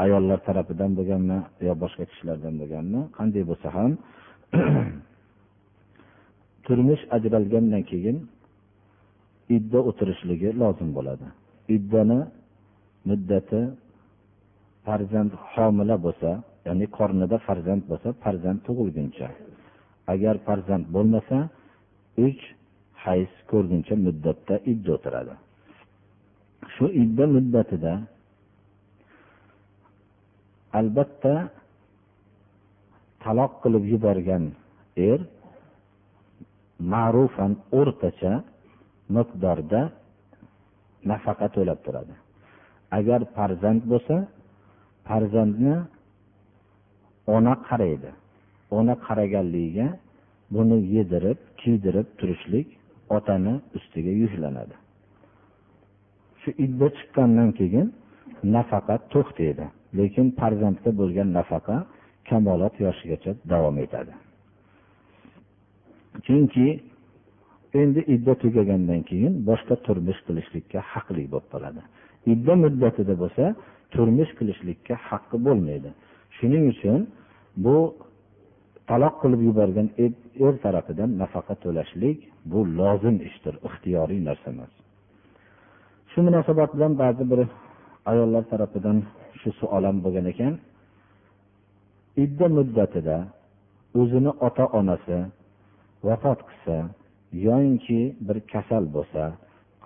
ayollar 0.04 0.40
tarafidan 0.48 0.92
bo'lganmi 0.98 1.38
yo 1.68 1.74
boshqa 1.84 2.04
kishilardan 2.12 2.54
bo'lganmi 2.62 3.02
qanday 3.18 3.44
bo'lsa 3.50 3.68
ham. 3.78 3.92
Turmush 6.66 7.04
ajralgandan 7.16 7.84
keyin 7.92 8.18
idda 9.56 9.80
o'tirishligi 9.90 10.50
lozim 10.62 10.90
bo'ladi. 10.98 11.28
Iddani 11.76 12.20
muddati 13.10 13.62
farzand 14.86 15.32
homila 15.52 15.96
bo'lsa 16.06 16.32
ya'ni 16.68 16.86
qornida 16.98 17.38
farzand 17.48 17.82
bo'lsa 17.90 18.10
farzand 18.24 18.60
tug'ilguncha. 18.68 19.28
Agar 20.14 20.36
farzand 20.48 20.86
bo'lmasa 20.96 21.38
uch 22.26 22.42
hayz 23.04 23.32
ko'rguncha 23.52 23.96
muddatda 24.06 24.56
idda 24.72 24.90
o'tiradi. 24.98 25.34
Shu 26.74 26.86
idda 27.04 27.26
muddatida 27.36 27.94
albatta 30.80 31.34
taloq 33.24 33.52
qilib 33.64 33.84
yuborgan 33.94 34.44
er 35.10 35.20
ma'rufan 36.94 37.52
o'rtacha 37.80 38.34
miqdorda 39.16 39.82
nafaqa 41.12 41.48
to'lab 41.56 41.80
turadi. 41.86 42.16
Agar 42.98 43.20
farzand 43.36 43.82
bo'lsa 43.92 44.16
farzandni 45.08 45.76
ona 47.36 47.54
qaraydi. 47.68 48.12
Ona 48.78 48.94
qaraganligiga 49.06 49.88
buni 50.56 50.78
yedirib 50.96 51.40
kiydirib 51.62 52.08
turishlik 52.20 52.68
otani 53.18 53.54
ustiga 53.78 54.14
yuklanadi 54.24 54.76
shu 56.44 56.50
idda 56.66 56.88
chiqqandan 56.98 57.50
keyin 57.60 57.88
nafaqa 58.56 58.96
to'xtaydi 59.14 59.66
lekin 60.00 60.28
farzandga 60.40 60.92
bo'lgan 61.00 61.30
nafaqa 61.40 61.76
kamolot 62.30 62.76
yoshigacha 62.86 63.32
davom 63.52 63.76
etadi. 63.86 64.14
Chunki 66.26 66.68
endi 67.82 68.02
idda 68.16 68.34
tugagandan 68.44 69.02
keyin 69.10 69.34
boshqa 69.50 69.76
turmush 69.86 70.20
qilishlikka 70.28 70.80
haqli 70.92 71.24
bo'lib 71.34 71.48
qoladi. 71.54 71.82
Idda 72.34 72.54
muddatida 72.64 73.14
bo'lsa 73.24 73.44
turmush 73.94 74.32
qilishlikka 74.40 74.96
haqqi 75.10 75.38
bo'lmaydi. 75.46 75.90
Shuning 76.38 76.64
uchun 76.74 77.00
bu 77.66 77.76
taloq 78.90 79.16
qilib 79.22 79.42
yuborgan 79.48 79.88
er, 80.04 80.12
er 80.46 80.54
tarafidan 80.66 81.10
nafaqa 81.22 81.56
to'lashlik 81.64 82.18
bu 82.52 82.60
lozim 82.80 83.18
ishdir 83.30 83.56
ixtiyoriy 83.68 84.20
narsa 84.28 84.48
emas. 84.54 84.72
Shu 86.12 86.20
munosabat 86.28 86.70
bilan 86.76 86.94
ba'zi 87.04 87.24
bir 87.32 87.40
ayollar 88.12 88.44
tarafidan 88.52 88.98
shu 89.42 89.50
savol 89.60 89.84
ham 89.88 89.98
bo'lgan 90.06 90.26
ekan. 90.34 90.54
Idda 92.24 92.48
muddatida 92.58 93.18
o'zini 94.00 94.32
ota 94.48 94.66
onasi 94.80 95.18
vafot 96.08 96.40
qilsa 96.50 96.76
yoyinki 97.34 98.02
bir 98.28 98.38
kasal 98.54 98.84
bo'lsa 98.96 99.24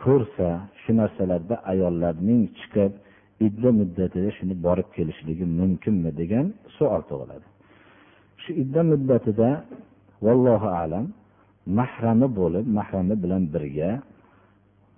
ko'rsa 0.03 0.47
shu 0.81 0.91
narsalarda 0.99 1.55
ayollarning 1.71 2.41
chiqib 2.59 2.91
idda 3.47 3.69
muddatida 3.79 4.29
shuni 4.37 4.55
borib 4.65 4.89
kelishligi 4.95 5.45
mumkinmi 5.59 6.11
degan 6.21 6.45
savol 6.77 7.01
tug'iladi. 7.09 7.47
Shu 8.41 8.51
idda 8.63 8.81
muddatida 8.91 9.49
vallohu 10.25 10.69
alam 10.83 11.05
mahrami 11.79 12.27
bo'lib 12.39 12.65
mahrami 12.77 13.15
bilan 13.23 13.43
birga 13.53 13.89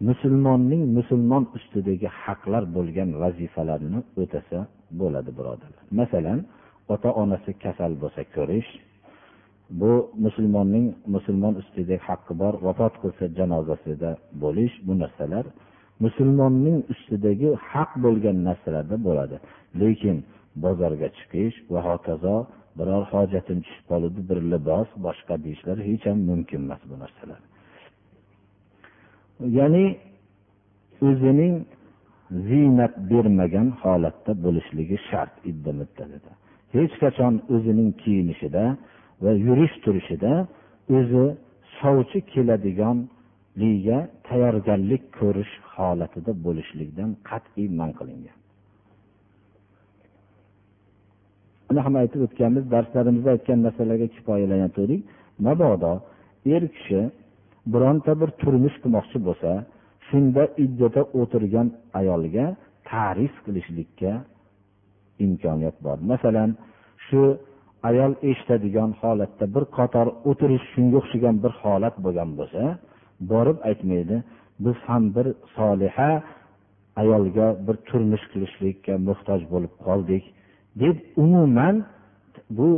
musulmonning 0.08 0.84
musulmon 0.98 1.44
ustidagi 1.58 2.08
haqlar 2.24 2.64
bo'lgan 2.76 3.10
vazifalarni 3.22 4.00
o'tasa 4.22 4.58
bo'ladi 5.00 5.32
birodarlar. 5.38 5.84
Masalan 6.00 6.40
ota 6.94 7.10
onasi 7.22 7.52
kasal 7.64 7.92
bo'lsa 8.02 8.22
ko'rish 8.36 8.70
bu 9.70 10.12
musulmonning 10.26 10.88
musulmon 11.16 11.54
ustida 11.62 11.96
haqqi 12.08 12.34
bor. 12.42 12.54
Vafot 12.68 12.94
qilsa 13.02 13.26
janozasida 13.38 14.12
bo'lish 14.44 14.76
bu 14.88 14.94
narsalar 15.04 15.46
musulmonning 16.06 16.78
ustidagi 16.94 17.50
haq 17.72 17.92
bo'lgan 18.04 18.38
narsalarda 18.48 18.98
bo'ladi. 19.08 19.38
Lekin 19.82 20.18
bozorga 20.64 21.08
chiqish 21.18 21.56
va 21.72 21.80
hokazo 21.90 22.36
biror 22.80 23.04
hojatim 23.14 23.60
tushib 23.66 23.86
qoldi 23.92 24.20
bir 24.30 24.40
libos 24.52 24.90
boshqa 25.06 25.36
deyishlar 25.46 25.78
hech 25.90 26.04
ham 26.10 26.20
mumkin 26.30 26.60
emas 26.66 26.82
bu 26.90 26.96
narsalar. 27.04 27.42
Ya'ni 29.58 29.86
o'zining 31.08 31.56
ziynat 32.48 32.94
bermagan 33.10 33.68
holatda 33.82 34.32
bo'lishligi 34.46 34.98
shart 35.10 35.34
idda 35.52 35.72
muddatida 35.80 36.32
hech 36.76 36.94
qachon 37.04 37.34
o'zining 37.56 37.90
kiyinishida 38.02 38.64
va 39.24 39.32
yurish 39.48 39.76
turishida 39.86 40.34
o'zi 40.98 41.26
sovchi 41.80 42.20
keladiganligiga 42.34 43.98
tayyorgarlik 44.28 45.04
ko'rish 45.20 45.54
holatida 45.74 46.32
bo'lishlikdan 46.46 47.10
qat'iy 47.30 47.68
man 47.80 47.92
qilingan. 48.00 48.38
Buni 51.68 51.80
ham 51.86 51.96
aytib 52.02 52.22
o'tganmiz 52.28 52.64
darslarimizda 52.74 53.30
aytgan 53.36 53.60
narsalarga 53.66 54.08
kifoyalantirdik. 54.16 55.02
Mabodo 55.46 55.94
er 56.56 56.64
kishi 56.76 57.02
bironta 57.74 58.12
bir 58.22 58.30
turmush 58.42 58.78
qurmoqchi 58.84 59.18
bo'lsa 59.28 59.52
shunda 60.08 60.44
iddada 60.66 61.02
o'tirgan 61.20 61.68
ayolga 62.00 62.46
ta'rif 62.90 63.34
qilishlikka 63.46 64.12
imkoniyat 65.26 65.78
bor. 65.86 65.98
Masalan 66.12 66.50
shu 67.08 67.22
ayol 67.90 68.14
eshitadigan 68.30 68.92
holatda 69.02 69.46
bir 69.56 69.64
qator 69.78 70.08
o'tirish 70.30 70.66
shunga 70.74 70.96
o'xshagan 71.02 71.36
bir 71.44 71.54
holat 71.62 71.96
bo'lgan 72.06 72.30
bo'lsa 72.40 72.62
borib 73.32 73.58
aytmaydi 73.70 74.16
biz 74.66 74.78
ham 74.88 75.04
bir 75.16 75.28
soliha 75.56 76.12
ayolga 77.02 77.48
bir 77.66 77.76
turmush 77.88 78.26
qilishlikka 78.32 78.94
muhtoj 79.10 79.42
bo'lib 79.54 79.74
qoldik 79.86 80.24
deb 80.82 80.96
umuman 81.24 81.76
bu 82.58 82.70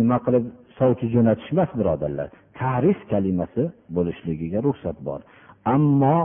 nima 0.00 0.18
qilib 0.26 0.44
sovchi 0.78 1.06
jo'natish 1.14 1.48
emas 1.54 1.70
birodarlar 1.80 2.30
ta'rif 2.60 2.98
kalimasi 3.12 3.62
bo'lishligiga 3.96 4.58
ruxsat 4.66 4.98
bor. 5.08 5.20
Ammo 5.74 6.18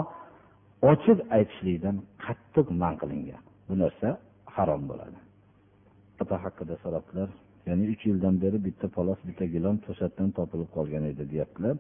ochiq 0.91 1.19
aytishlikdan 1.37 1.95
qattiq 2.25 2.67
man 2.81 2.93
qilingan. 3.01 3.41
Bu 3.67 3.73
narsa 3.81 4.07
harom 4.55 4.83
bo'ladi. 4.89 5.17
Ota 6.21 6.35
haqida 6.43 6.75
so'rabdilar. 6.83 7.29
Ya'ni 7.69 7.85
uch 7.93 8.03
yildan 8.09 8.35
beri 8.43 8.57
bitta 8.67 8.87
palos 8.97 9.19
bitta 9.27 9.45
gilam 9.55 9.75
to'satdan 9.85 10.29
topilib 10.37 10.69
qolgan 10.77 11.03
edi 11.11 11.23
deyaptilar. 11.33 11.75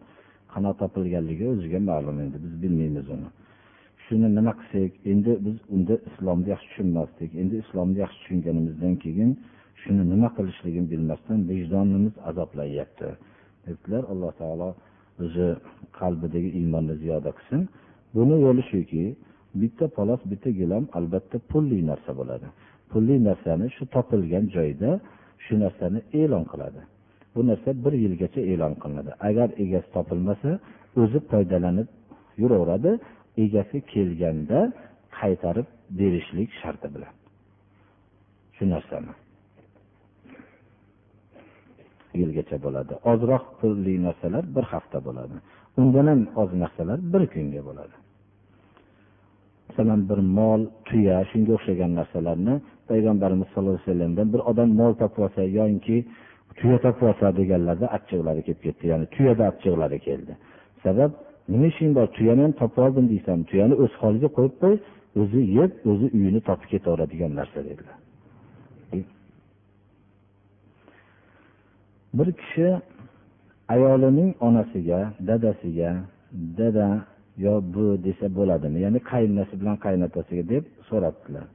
Qanaqa 0.53 0.77
topilganligi 0.81 1.45
o'ziga 1.53 1.79
ma'lum 1.89 2.17
endi 2.23 2.37
biz 2.45 2.53
bilmaymiz 2.63 3.07
uni. 3.15 3.29
Shuni 4.05 4.27
nima 4.37 4.53
qilsak? 4.59 4.91
Endi 5.11 5.31
biz 5.45 5.57
unda 5.75 5.95
islomni 6.09 6.47
yaxshi 6.53 6.67
tushunmasdik. 6.71 7.29
Endi 7.41 7.55
islomni 7.63 7.97
yaxshi 8.03 8.19
tushunganimizdan 8.23 8.93
keyin 9.03 9.31
shuni 9.81 10.03
nima 10.13 10.29
qilishligini 10.37 10.87
bilmasdan 10.93 11.39
vijdonimiz 11.49 12.15
azoblayapti 12.29 13.09
debdilar. 13.65 14.03
Alloh 14.11 14.31
taolo 14.41 14.69
o'zi 15.23 15.47
qalbidagi 15.99 16.49
iymonni 16.59 16.95
ziyoda 17.03 17.31
qilsin. 17.37 17.61
Buni 18.15 18.35
yo'li 18.45 18.63
shuki 18.71 19.03
bitta 19.61 19.85
palos 19.97 20.21
bitta 20.31 20.49
gilam 20.59 20.83
albatta 20.97 21.37
pulli 21.51 21.79
narsa 21.89 22.11
bo'ladi. 22.19 22.47
Pulli 22.91 23.15
narsani 23.29 23.67
shu 23.75 23.83
topilgan 23.95 24.45
joyda 24.55 24.91
shu 25.45 25.53
narsani 25.63 25.99
e'lon 26.21 26.43
qiladi. 26.51 26.81
Bu 27.35 27.41
narsa 27.49 27.69
bir 27.83 27.93
yilgacha 28.03 28.41
e'lon 28.51 28.73
qilinadi. 28.81 29.11
Agar 29.29 29.49
egasi 29.63 29.89
topilmasa 29.95 30.49
o'zi 31.01 31.19
foydalanib 31.31 31.87
yuraveradi 32.41 32.91
egasi 33.45 33.77
kelganda 33.93 34.59
qaytarib 35.19 35.67
berishlik 35.99 36.49
sharti 36.61 36.87
bilan. 36.95 37.13
Shu 38.55 38.63
narsani. 38.73 39.13
Yilgacha 42.21 42.57
bo'ladi. 42.65 42.93
Ozroq 43.11 43.45
pulli 43.59 43.95
narsalar 44.07 44.43
bir 44.55 44.65
hafta 44.73 44.99
bo'ladi. 45.07 45.35
Undan 45.79 46.07
ham 46.11 46.21
oz 46.41 46.49
narsalar 46.63 46.99
bir 47.13 47.23
kunga 47.33 47.61
bo'ladi. 47.69 47.95
Masalan 49.67 50.01
bir 50.09 50.19
mol 50.37 50.61
tuya 50.87 51.17
shunga 51.29 51.51
o'xshagan 51.57 51.91
narsalarni 51.99 52.55
payg'ambarimiz 52.91 53.47
sallallohu 53.53 53.77
alayhi 53.77 53.89
vasallamdan 53.89 54.27
bir 54.33 54.41
odam 54.51 54.69
mol 54.79 54.93
topib 55.01 55.19
olsa 55.25 55.41
yoinki 55.59 55.97
tuya 56.59 56.77
topib 56.85 57.03
olsa 57.09 57.25
deganlarda 57.39 57.87
achchiqlari 57.97 58.41
kelib 58.47 58.61
ketdi. 58.65 58.83
Ya'ni 58.91 59.05
tuyada 59.15 59.43
achchiqlari 59.51 59.99
keldi. 60.07 60.33
Sabab 60.83 61.11
nima 61.51 61.67
ishing 61.73 61.91
bor? 61.97 62.07
Tuyani 62.17 62.41
ham 62.45 62.53
topib 62.61 62.79
oldim 62.85 63.05
deysan 63.13 63.37
tuyani 63.49 63.75
o'z 63.83 63.93
holiga 64.01 64.29
qo'yib 64.37 64.55
qo'y 64.63 64.75
o'zi 65.21 65.41
yeb 65.57 65.71
o'zi 65.91 66.07
uyini 66.17 66.41
topib 66.49 66.67
ketaveradigan 66.73 67.31
narsa 67.39 67.59
dedilar. 67.69 67.97
Bir 72.17 72.29
kishi 72.41 72.67
ayolining 73.73 74.31
onasiga 74.47 74.99
dadasiga 75.29 75.91
dada 76.59 76.87
yo 77.45 77.53
bu 77.73 77.85
desa 78.05 78.27
bo'ladimi? 78.37 78.77
ya'ni 78.85 78.99
qaynonasi 79.11 79.53
bilan 79.61 79.77
qaynotasiga 79.85 80.43
deb 80.53 80.63
so'rabdilar 80.89 81.45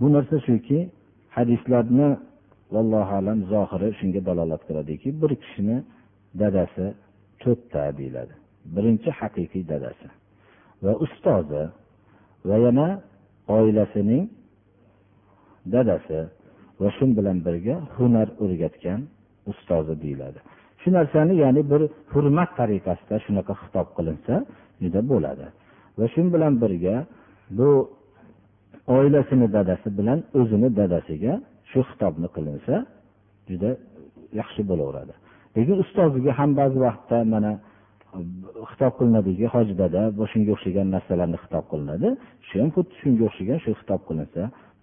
bu 0.00 0.06
narsa 0.14 0.36
shuki 0.46 0.78
hadislarni 1.36 2.08
vallohu 2.74 3.12
alam 3.20 3.38
zohiri 3.52 3.88
shunga 3.98 4.20
dalolat 4.28 4.62
qiladiki 4.68 5.08
bir 5.22 5.30
kishini 5.42 5.76
dadasi 6.40 6.86
to'rtta 7.42 7.82
deyiladi. 7.98 8.34
Birinchi 8.74 9.10
haqiqiy 9.20 9.64
dadasi. 9.72 10.08
Va 10.84 10.92
ustozi 11.04 11.62
va 12.48 12.56
yana 12.66 12.88
oilasining 13.56 14.24
dadasi 15.74 16.20
va 16.80 16.88
shu 16.96 17.04
bilan 17.18 17.38
birga 17.46 17.76
hunar 17.96 18.28
o'rgatgan 18.44 19.00
ustozi 19.50 19.94
deyiladi. 20.04 20.38
Shu 20.80 20.88
narsani 20.98 21.34
ya'ni 21.42 21.62
bir 21.72 21.82
hurmat 22.12 22.50
tariqasida 22.58 23.16
shunaqa 23.26 23.54
xitob 23.60 23.88
qilinsa 23.96 24.34
juda 24.82 25.00
bo'ladi. 25.12 25.46
Va 25.98 26.06
shu 26.14 26.20
bilan 26.34 26.54
birga 26.62 26.96
bu 27.58 27.68
oilasini 28.96 29.46
dadasi 29.56 29.88
bilan 29.98 30.18
o'zini 30.40 30.68
dadasiga 30.80 31.32
shu 31.70 31.80
xitobni 31.90 32.28
qilinsa 32.36 32.74
juda 33.48 33.70
yaxshi 34.40 34.62
bo'laveradi. 34.70 35.14
Lekin 35.56 35.76
ustoziga 35.84 36.32
ham 36.40 36.50
ba'zi 36.60 36.78
vaqtda 36.86 37.18
mana 37.34 37.52
xitob 38.70 38.92
qilinadiki 38.98 39.46
hoji 39.54 39.74
dada 39.82 40.02
shunga 40.32 40.50
o'xshagan 40.56 40.86
narsalarni 40.94 41.38
xitob 41.44 41.64
qilinadi 41.72 42.08
shu 42.48 42.54
ham 42.60 42.70
xuddi 42.76 42.94
shunga 43.02 43.22
o'xshagan 43.28 43.58
shu 43.64 43.70
xitob 43.80 44.00
qilinsa 44.08 44.42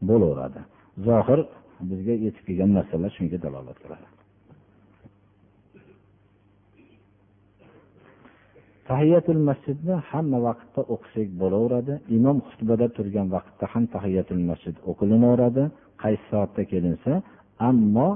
bo'laveradi. 0.09 0.59
Zohir 1.07 1.39
bizga 1.89 2.13
yetib 2.25 2.43
kelgan 2.47 2.71
narsalar 2.77 3.11
shunga 3.17 3.37
dalolat 3.45 3.77
qiladi. 3.83 4.07
Tahiyatul 8.89 9.41
masjidni 9.49 9.95
hamma 10.09 10.39
vaqtda 10.47 10.81
o'qisak 10.93 11.29
bo'laveradi. 11.41 11.93
Imom 12.17 12.37
xutbada 12.47 12.87
turgan 12.97 13.27
vaqtda 13.35 13.65
ham 13.73 13.83
tahiyatul 13.95 14.43
masjid 14.49 14.75
o'qilinaveradi 14.89 15.63
qaysi 16.03 16.25
soatda 16.31 16.63
kelinsa. 16.71 17.11
Ammo 17.69 18.09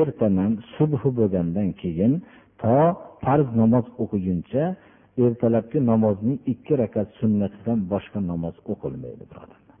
ertaman 0.00 0.52
subhi 0.76 1.08
bo'lgandan 1.18 1.68
keyin 1.82 2.12
to 2.62 2.76
farz 3.24 3.48
namoz 3.60 3.86
o'qiguncha 4.02 4.64
ertalabki 5.24 5.78
namozning 5.90 6.38
ikki 6.52 6.74
rakat 6.82 7.08
sunnatidan 7.20 7.78
boshqa 7.92 8.20
namoz 8.32 8.54
o'qilmaydi 8.72 9.24
birodarlar. 9.30 9.76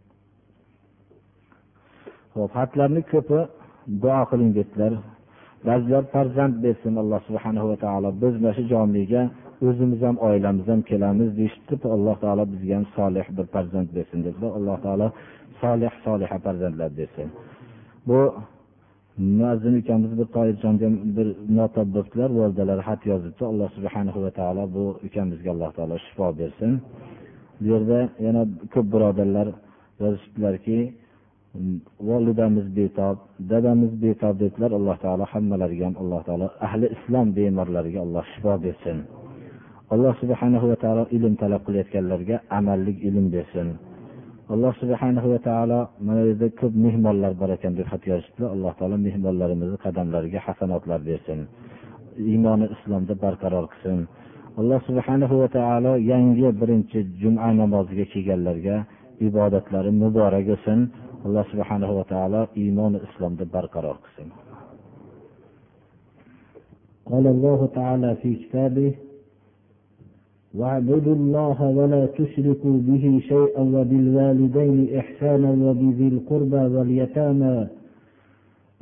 Ho'p 2.34 2.50
xatlarni 2.58 3.02
ko'pi 3.12 3.38
duo 4.02 4.20
qiling 4.30 4.50
dedilar 4.58 4.92
ba'zilar 5.68 6.04
farzand 6.14 6.54
bersin 6.64 6.94
alloh 7.02 7.20
subhana 7.28 7.62
va 7.68 7.76
taolo 7.84 8.08
biz 8.22 8.34
mana 8.42 8.52
shu 8.56 8.64
jomiga 8.72 9.22
o'zimiz 9.66 10.00
ham 10.06 10.16
oilamiz 10.28 10.66
ham 10.72 10.80
kelamiz 10.90 11.30
deyishibdi 11.38 11.74
alloh 11.96 12.16
taolo 12.24 12.44
bizga 12.52 12.74
ham 12.78 12.86
solih 12.96 13.26
bir 13.36 13.46
farzand 13.54 13.88
bersin 13.96 14.18
dedilar 14.26 14.50
alloh 14.58 14.78
taolo 14.86 15.08
solih 15.62 15.92
soliha 16.04 16.36
farzandlar 16.46 16.90
bersin. 16.98 17.28
Bu 18.08 18.18
muazzin 19.38 19.74
ukamiz 19.80 20.12
bir 20.18 20.28
toirjonga 20.36 20.88
bir 21.16 21.28
notob 21.58 21.88
bo'libdilar 21.94 22.30
volidalari 22.38 22.82
xat 22.88 23.02
yozibdi. 23.12 23.42
Alloh 23.52 23.68
subhanahu 23.76 24.18
va 24.24 24.30
taolo 24.40 24.64
bu 24.76 24.84
ukamizga 25.06 25.50
alloh 25.54 25.70
taolo 25.76 25.96
shifo 26.06 26.26
bersin. 26.40 26.72
Bu 27.60 27.66
yerda 27.72 27.98
yana 28.26 28.42
ko'p 28.74 28.86
birodarlar 28.94 29.48
yozishibdilarki 30.02 30.78
volidamiz 32.10 32.66
betob 32.78 33.16
dadamiz 33.50 33.92
betob 34.04 34.34
dedilar. 34.42 34.70
Alloh 34.78 34.96
taolo 35.04 35.24
hammalariga 35.32 35.84
ham 35.88 35.96
alloh 36.02 36.20
taolo 36.28 36.46
ahli 36.66 36.86
islom 36.96 37.26
bemorlariga 37.36 38.00
alloh 38.06 38.24
shifo 38.32 38.52
bersin. 38.66 38.98
alloh 39.93 40.13
subhanahu 40.21 40.65
va 40.71 40.77
taolo 40.83 41.03
ilm 41.17 41.33
talab 41.41 41.61
qilayotganlarga 41.67 42.35
amallik 42.57 42.97
ilm 43.09 43.25
bersin 43.35 43.67
alloh 44.53 44.73
subhanahu 44.81 45.27
va 45.33 45.39
taolo 45.47 45.79
mana 46.05 46.19
bu 46.23 46.27
yerda 46.31 46.47
ko'p 46.59 46.73
mehmonlar 46.85 47.31
bor 47.41 47.49
ekan 47.57 47.73
deb 47.77 47.87
xat 47.91 48.03
yozishdilar 48.11 48.49
alloh 48.55 48.73
taolo 48.79 48.95
mehmonlarimizni 49.07 49.77
qadamlariga 49.85 50.39
hasanotlar 50.47 50.99
bersin 51.09 51.39
iymoni 52.31 52.65
islomda 52.75 53.13
barqaror 53.23 53.65
qilsin 53.71 53.99
alloh 54.59 54.79
subhanahu 54.87 55.35
va 55.41 55.47
taolo 55.57 55.91
yangi 56.11 56.47
birinchi 56.61 56.99
juma 57.21 57.47
namoziga 57.61 58.05
kelganlarga 58.13 58.75
ibodatlari 59.27 59.91
muborak 60.01 60.45
bo'lsin 60.51 60.79
alloh 61.25 61.45
subhanahu 61.51 61.93
va 61.99 62.05
taolo 62.13 62.41
iymoni 62.63 62.97
islomda 63.07 63.43
barqaror 63.55 63.97
qilsin 64.05 64.29
قال 67.11 67.25
الله 67.35 67.59
تعالى 67.77 68.09
في 68.21 68.29
كتابه 68.43 68.91
واعبدوا 70.54 71.14
الله 71.14 71.58
ولا 71.78 72.06
تشركوا 72.06 72.76
به 72.88 73.20
شيئا 73.28 73.60
وبالوالدين 73.76 74.96
إحسانا 74.98 75.50
وبذي 75.70 76.08
القربى 76.08 76.56
واليتامى 76.76 77.66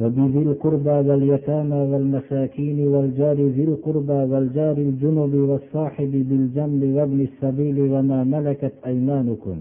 وبذي 0.01 0.43
القربى 0.43 0.91
واليتامى 1.09 1.77
والمساكين 1.91 2.89
والجار 2.89 3.37
ذي 3.57 3.65
القربى 3.65 4.13
والجار 4.33 4.77
الجنب 4.79 5.35
والصاحب 5.35 6.11
بالجنب 6.29 6.83
وابن 6.97 7.21
السبيل 7.29 7.81
وما 7.93 8.25
ملكت 8.25 8.73
أيمانكم 8.87 9.57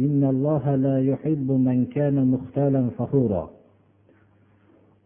إن 0.00 0.24
الله 0.24 0.74
لا 0.74 0.96
يحب 1.10 1.48
من 1.50 1.84
كان 1.84 2.16
مختالا 2.30 2.82
فخورا. 2.98 3.50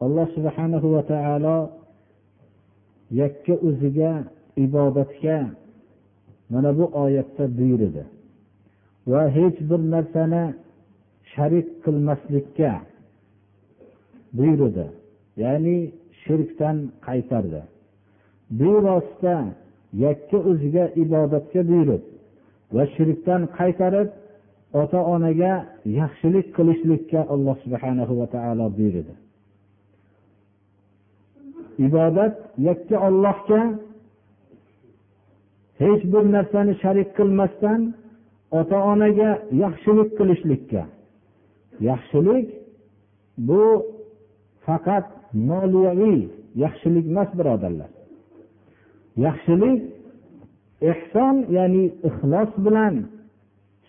alloh 0.00 0.28
subhanahu 0.36 0.92
va 1.00 1.02
taolo 1.08 1.70
yakka 3.10 3.56
mana 6.50 6.78
bu 6.78 6.84
oyatda 7.02 7.58
buyurdi. 7.58 8.04
Va 9.06 9.22
hech 9.36 9.58
bir 9.70 9.80
narsani 9.94 10.44
sharik 11.32 11.68
qilmaslikka 11.84 12.72
buyurdi. 14.38 14.86
Ya'ni 15.42 15.76
shirkdan 16.22 16.76
qaytardi. 17.06 17.62
Bevosita 18.58 19.36
yakka 20.04 20.38
o'ziga 20.50 20.84
ibodatga 21.02 21.60
buyurib 21.70 22.02
va 22.74 22.82
shirkdan 22.96 23.42
qaytarib 23.58 24.08
ota 24.82 25.00
onaga 25.14 25.52
yaxshilik 26.00 26.46
qilishlikka 26.56 27.20
alloh 27.34 27.56
subhanahu 27.64 28.12
va 28.20 28.26
taolo 28.34 28.66
buyurdi. 28.78 29.14
Ibodat 31.86 32.34
yakka 32.68 32.96
ollohga 33.08 33.60
hech 35.82 36.02
bir 36.12 36.24
narsani 36.36 36.74
sharik 36.82 37.08
qilmasdan 37.18 37.80
ota 38.58 38.78
onaga 38.92 39.30
yaxshilik 39.64 40.10
qilishlikka. 40.18 40.82
Yaxshilik 41.90 42.46
bu 43.48 43.62
faqat 44.66 45.06
moliyaviy 45.50 46.20
yaxshilik 46.64 47.04
emas 47.12 47.30
birodarlar. 47.38 47.90
Yaxshilik 49.26 49.80
ehson 50.90 51.36
ya'ni 51.56 51.84
ixlos 52.08 52.50
bilan 52.66 52.94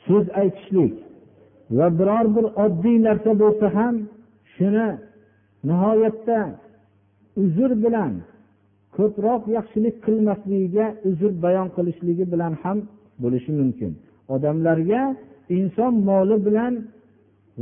so'z 0.06 0.26
aytishlik 0.42 0.94
va 1.78 1.88
biror 2.00 2.26
bir 2.36 2.46
oddiy 2.66 2.98
narsa 3.08 3.32
bo'lsa 3.42 3.68
ham 3.78 3.96
shuni 4.56 4.88
nihoyatda 5.68 6.40
uzr 7.44 7.72
bilan 7.84 8.14
ko'proq 8.98 9.42
yaxshilik 9.58 9.96
qilmasligiga 10.06 10.86
uzr 11.10 11.32
bayon 11.46 11.68
qilishligi 11.76 12.26
bilan 12.34 12.54
ham 12.64 12.78
bo'lishi 13.24 13.52
mumkin. 13.60 13.92
Odamlarga 14.34 15.02
inson 15.58 15.94
moli 16.10 16.38
bilan 16.48 16.74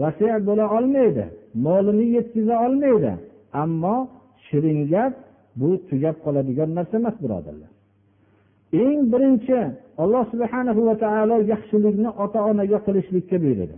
vasiya 0.02 0.38
bo'la 0.48 0.66
olmaydi 0.78 1.26
molini 1.66 2.06
yetkaza 2.16 2.56
olmaydi 2.66 3.12
ammo 3.64 3.98
shirin 4.48 4.80
gap 4.94 5.14
bu 5.60 5.70
tugab 5.90 6.16
qoladigan 6.26 6.70
narsa 6.78 6.96
emas 7.02 7.16
birodarlar. 7.24 7.72
Eng 8.84 9.00
birinchi 9.14 9.60
alloh 10.04 10.24
subhana 10.32 10.72
va 10.88 10.96
taolo 11.04 11.38
yaxshilikni 11.54 12.10
ota 12.24 12.40
onaga 12.50 12.78
qilishlikka 12.86 13.38
buyurdi 13.44 13.78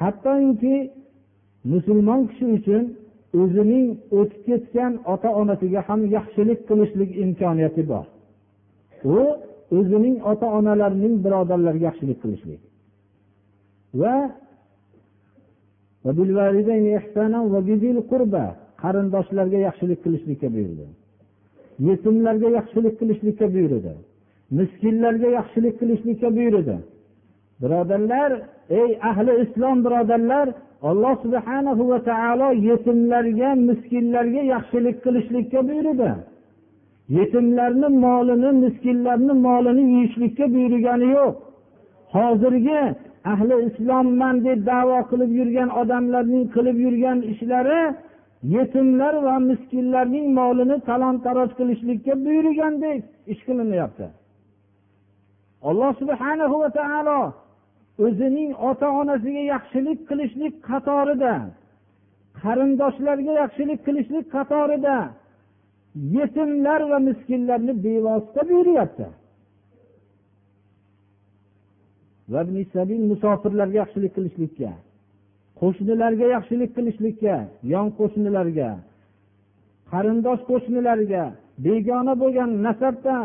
hattoki 0.00 0.76
musulmon 1.72 2.20
kishi 2.28 2.44
uchun 2.56 2.84
o'zining 3.40 3.86
o'tib 4.18 4.40
ketgan 4.48 4.92
ota 5.12 5.30
onasiga 5.40 5.80
ham 5.88 6.00
yaxshilik 6.16 6.60
qilishlik 6.68 7.10
imkoniyati 7.24 7.82
bor. 7.92 8.06
U 9.16 9.18
o'zining 9.78 10.16
ota 10.32 10.46
onalarining 10.58 11.14
birodarlariga 11.24 11.84
yaxshilik 11.90 12.18
qilishlik. 12.22 12.60
Va 14.00 14.16
qarindoshlarga 18.82 19.58
yaxshilik 19.68 20.00
qilishlikka 20.04 20.48
buyurdi. 20.56 20.86
Yetimlarga 21.88 22.48
yaxshilik 22.58 22.94
qilishlikka 23.00 23.46
buyurdi. 23.54 23.92
Miskinlarga 24.58 25.28
yaxshilik 25.38 25.74
qilishlikka 25.80 26.28
buyurdi. 26.38 26.76
Birodarlar 27.62 28.30
ey 28.80 28.90
ahli 29.10 29.32
islom 29.44 29.76
birodarlar 29.84 30.46
alloh 30.90 31.14
subhana 31.24 31.72
va 31.90 31.98
taolo 32.10 32.48
yetimlarga 32.68 33.50
miskinlarga 33.68 34.42
yaxshilik 34.54 34.96
qilishlikka 35.04 35.60
buyurdi. 35.68 36.10
Yetimlarni 37.18 37.88
molini 38.04 38.50
miskinlarni 38.64 39.34
molini 39.46 39.82
yeyishlikka 39.94 40.44
buyurgani 40.54 41.08
yo'q. 41.16 41.34
Hozirgi 42.14 42.80
ahli 43.32 43.56
islomman 43.68 44.36
deb 44.46 44.58
davo 44.70 44.98
qilib 45.10 45.30
yurgan 45.38 45.68
odamlarning 45.80 46.44
qilib 46.54 46.76
yurgan 46.84 47.18
ishlari 47.32 47.82
yetimlar 48.54 49.14
va 49.26 49.36
miskinlarning 49.50 50.26
molini 50.38 50.76
talon 50.88 51.16
taroj 51.26 51.50
qilishlikka 51.58 52.12
buyurgandek 52.24 53.00
ish 53.32 53.42
qilinyapti. 53.46 54.06
Alloh 55.68 55.92
subhanahu 56.00 56.56
va 56.62 56.70
taolo 56.80 57.20
o'zining 58.02 58.50
ota 58.70 58.88
onasiga 59.00 59.42
yaxshilik 59.54 59.98
qilishlik 60.08 60.54
qatorida 60.68 61.34
qarindoshlarga 62.42 63.32
yaxshilik 63.42 63.80
qilishlik 63.86 64.26
qatorida 64.36 64.96
yetimlar 66.16 66.80
va 66.90 66.98
miskinlarni 67.08 67.72
bevosita 67.84 68.40
buyuryapti. 68.50 69.06
Musofirlarga 73.10 73.76
yaxshilik 73.82 74.12
qilishlikka 74.16 74.70
qo'shnilarga 75.60 76.26
yaxshilik 76.36 76.70
qilishlikka 76.76 77.36
yon 77.74 77.86
qo'shnilarga 77.98 78.70
qarindosh 79.92 80.42
qo'shnilarga 80.50 81.24
begona 81.66 82.14
bo'lgan 82.22 82.50
nasabda 82.66 83.16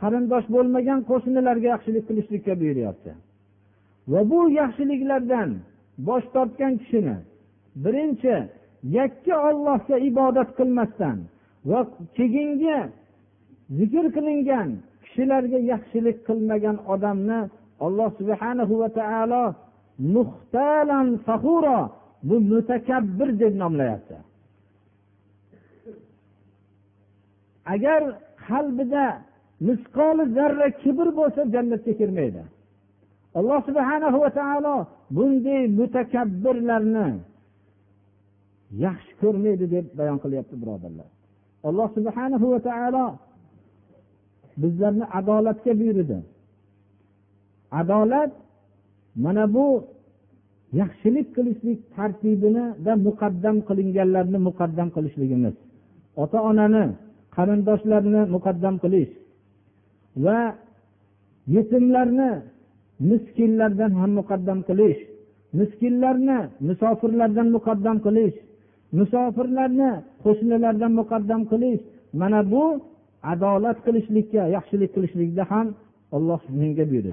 qarindosh 0.00 0.46
bo'lmagan 0.54 1.00
qo'shnilarga 1.10 1.66
yaxshilik 1.74 2.04
qilishlikka 2.08 2.52
buyuryapti. 2.60 3.12
Va 4.12 4.20
bu 4.30 4.40
yaxshiliklardan 4.60 5.50
bosh 6.06 6.26
tortgan 6.34 6.72
kishini 6.80 7.16
birinchi 7.84 8.36
yakka 8.98 9.34
ollohga 9.48 9.96
ibodat 10.10 10.50
qilmasdan 10.58 11.18
va 11.70 11.80
keyingi 12.16 12.78
zikr 13.78 14.04
qilingan 14.16 14.68
kishilarga 15.04 15.58
yaxshilik 15.72 16.18
qilmagan 16.28 16.76
odamni 16.94 17.40
alloh 17.86 18.10
subhanahu 18.18 18.74
va 18.82 18.88
taolo 19.00 19.44
muxtalan 20.16 21.08
fahuro 21.26 21.80
bu 22.28 22.36
mutakabbir 22.40 23.28
deb 23.40 23.52
nomlayapti. 23.62 24.16
Agar 27.74 28.02
qalbida 28.46 29.06
misqoli 29.68 30.24
zarra 30.36 30.68
kibr 30.82 31.08
bo'lsa 31.18 31.42
jannatga 31.54 31.92
kirmaydi. 32.00 32.42
Alloh 33.38 33.58
subhanahu 33.68 34.16
va 34.24 34.30
taolo 34.40 34.76
bunday 35.16 35.62
mutakabbirlarni 35.78 37.08
yaxshi 38.84 39.12
ko'rmaydi 39.22 39.64
deb 39.74 39.86
bayon 39.98 40.18
qilyapti 40.24 40.54
birodarlar. 40.62 41.08
Alloh 41.68 41.88
subhanahu 41.96 42.46
va 42.52 42.60
taolo 42.68 43.06
bizlarni 44.62 45.04
adolatga 45.18 45.72
buyurdi. 45.80 46.18
Adolat 47.80 48.32
mana 49.24 49.44
bu 49.54 49.66
yaxshilik 50.80 51.26
qilishlik 51.36 51.78
tartibinida 51.94 52.92
muqaddam 53.06 53.56
qilinganlarni 53.68 54.38
muqaddam 54.48 54.88
qilishligimiz. 54.96 55.56
Ota 56.22 56.38
onani 56.50 56.84
qarindoshlarni 57.36 58.22
muqaddam 58.34 58.74
qilish 58.82 59.12
va 60.24 60.38
yetimlarni 61.54 62.30
miskinlardan 63.09 63.91
ham 64.01 64.11
muqaddam 64.19 64.59
qilish 64.69 64.99
miskinlarni 65.59 66.39
musofirlardan 66.67 67.47
muqaddam 67.55 67.97
qilish 68.05 68.35
musofirlarni 68.97 69.91
qo'shnilardan 70.23 70.91
muqaddam 71.01 71.41
qilish 71.51 71.81
mana 72.21 72.39
bu 72.51 72.63
adolat 73.31 73.77
qilishlikka 73.85 74.43
yaxshilik 74.55 74.89
qilishlikda 74.95 75.43
ham 75.51 75.67
olloh 76.15 76.41
menga 76.59 76.83
buyurdi 76.89 77.11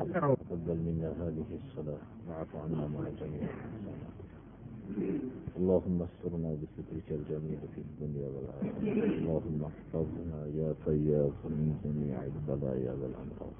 اللهم 5.60 5.98
استرنا 6.08 6.50
بسترك 6.60 7.08
الجميل 7.18 7.60
في 7.74 7.80
الدنيا 7.86 8.26
والآخرة 8.34 8.72
اللهم 9.20 9.60
احفظنا 9.70 10.40
يا 10.60 10.70
فياض 10.84 11.36
من 11.58 11.68
جميع 11.84 12.16
البلايا 12.30 12.92
والأمراض 13.00 13.54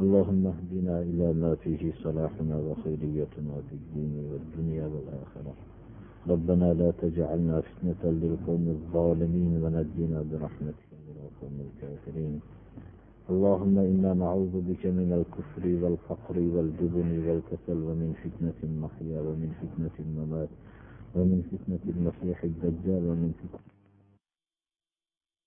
اللهم 0.00 0.46
اهدنا 0.46 1.02
إلى 1.02 1.32
ما 1.32 1.54
فيه 1.54 1.92
صلاحنا 2.04 2.56
وخيريتنا 2.56 3.54
في 3.68 3.74
الدين 3.80 4.14
والدنيا 4.30 4.86
والآخرة. 4.86 5.54
ربنا 6.28 6.74
لا 6.74 6.90
تجعلنا 6.90 7.60
فتنة 7.60 8.02
للقوم 8.10 8.64
الظالمين 8.76 9.52
ونجنا 9.62 10.18
برحمتك 10.30 10.88
من 11.08 11.16
القوم 11.26 11.56
الكافرين. 11.66 12.40
اللهم 13.30 13.78
إنا 13.78 14.14
نعوذ 14.14 14.54
بك 14.68 14.86
من 14.86 15.10
الكفر 15.20 15.64
والفقر 15.82 16.36
والجبن 16.54 17.10
والكسل 17.28 17.78
ومن 17.88 18.10
فتنة 18.22 18.58
المحيا 18.70 19.20
ومن 19.20 19.50
فتنة 19.60 19.96
الممات 20.06 20.48
ومن 21.16 21.38
فتنة 21.52 21.84
المسيح 21.96 22.44
الدجال 22.44 23.02
ومن 23.10 23.32
فتنة 23.40 23.71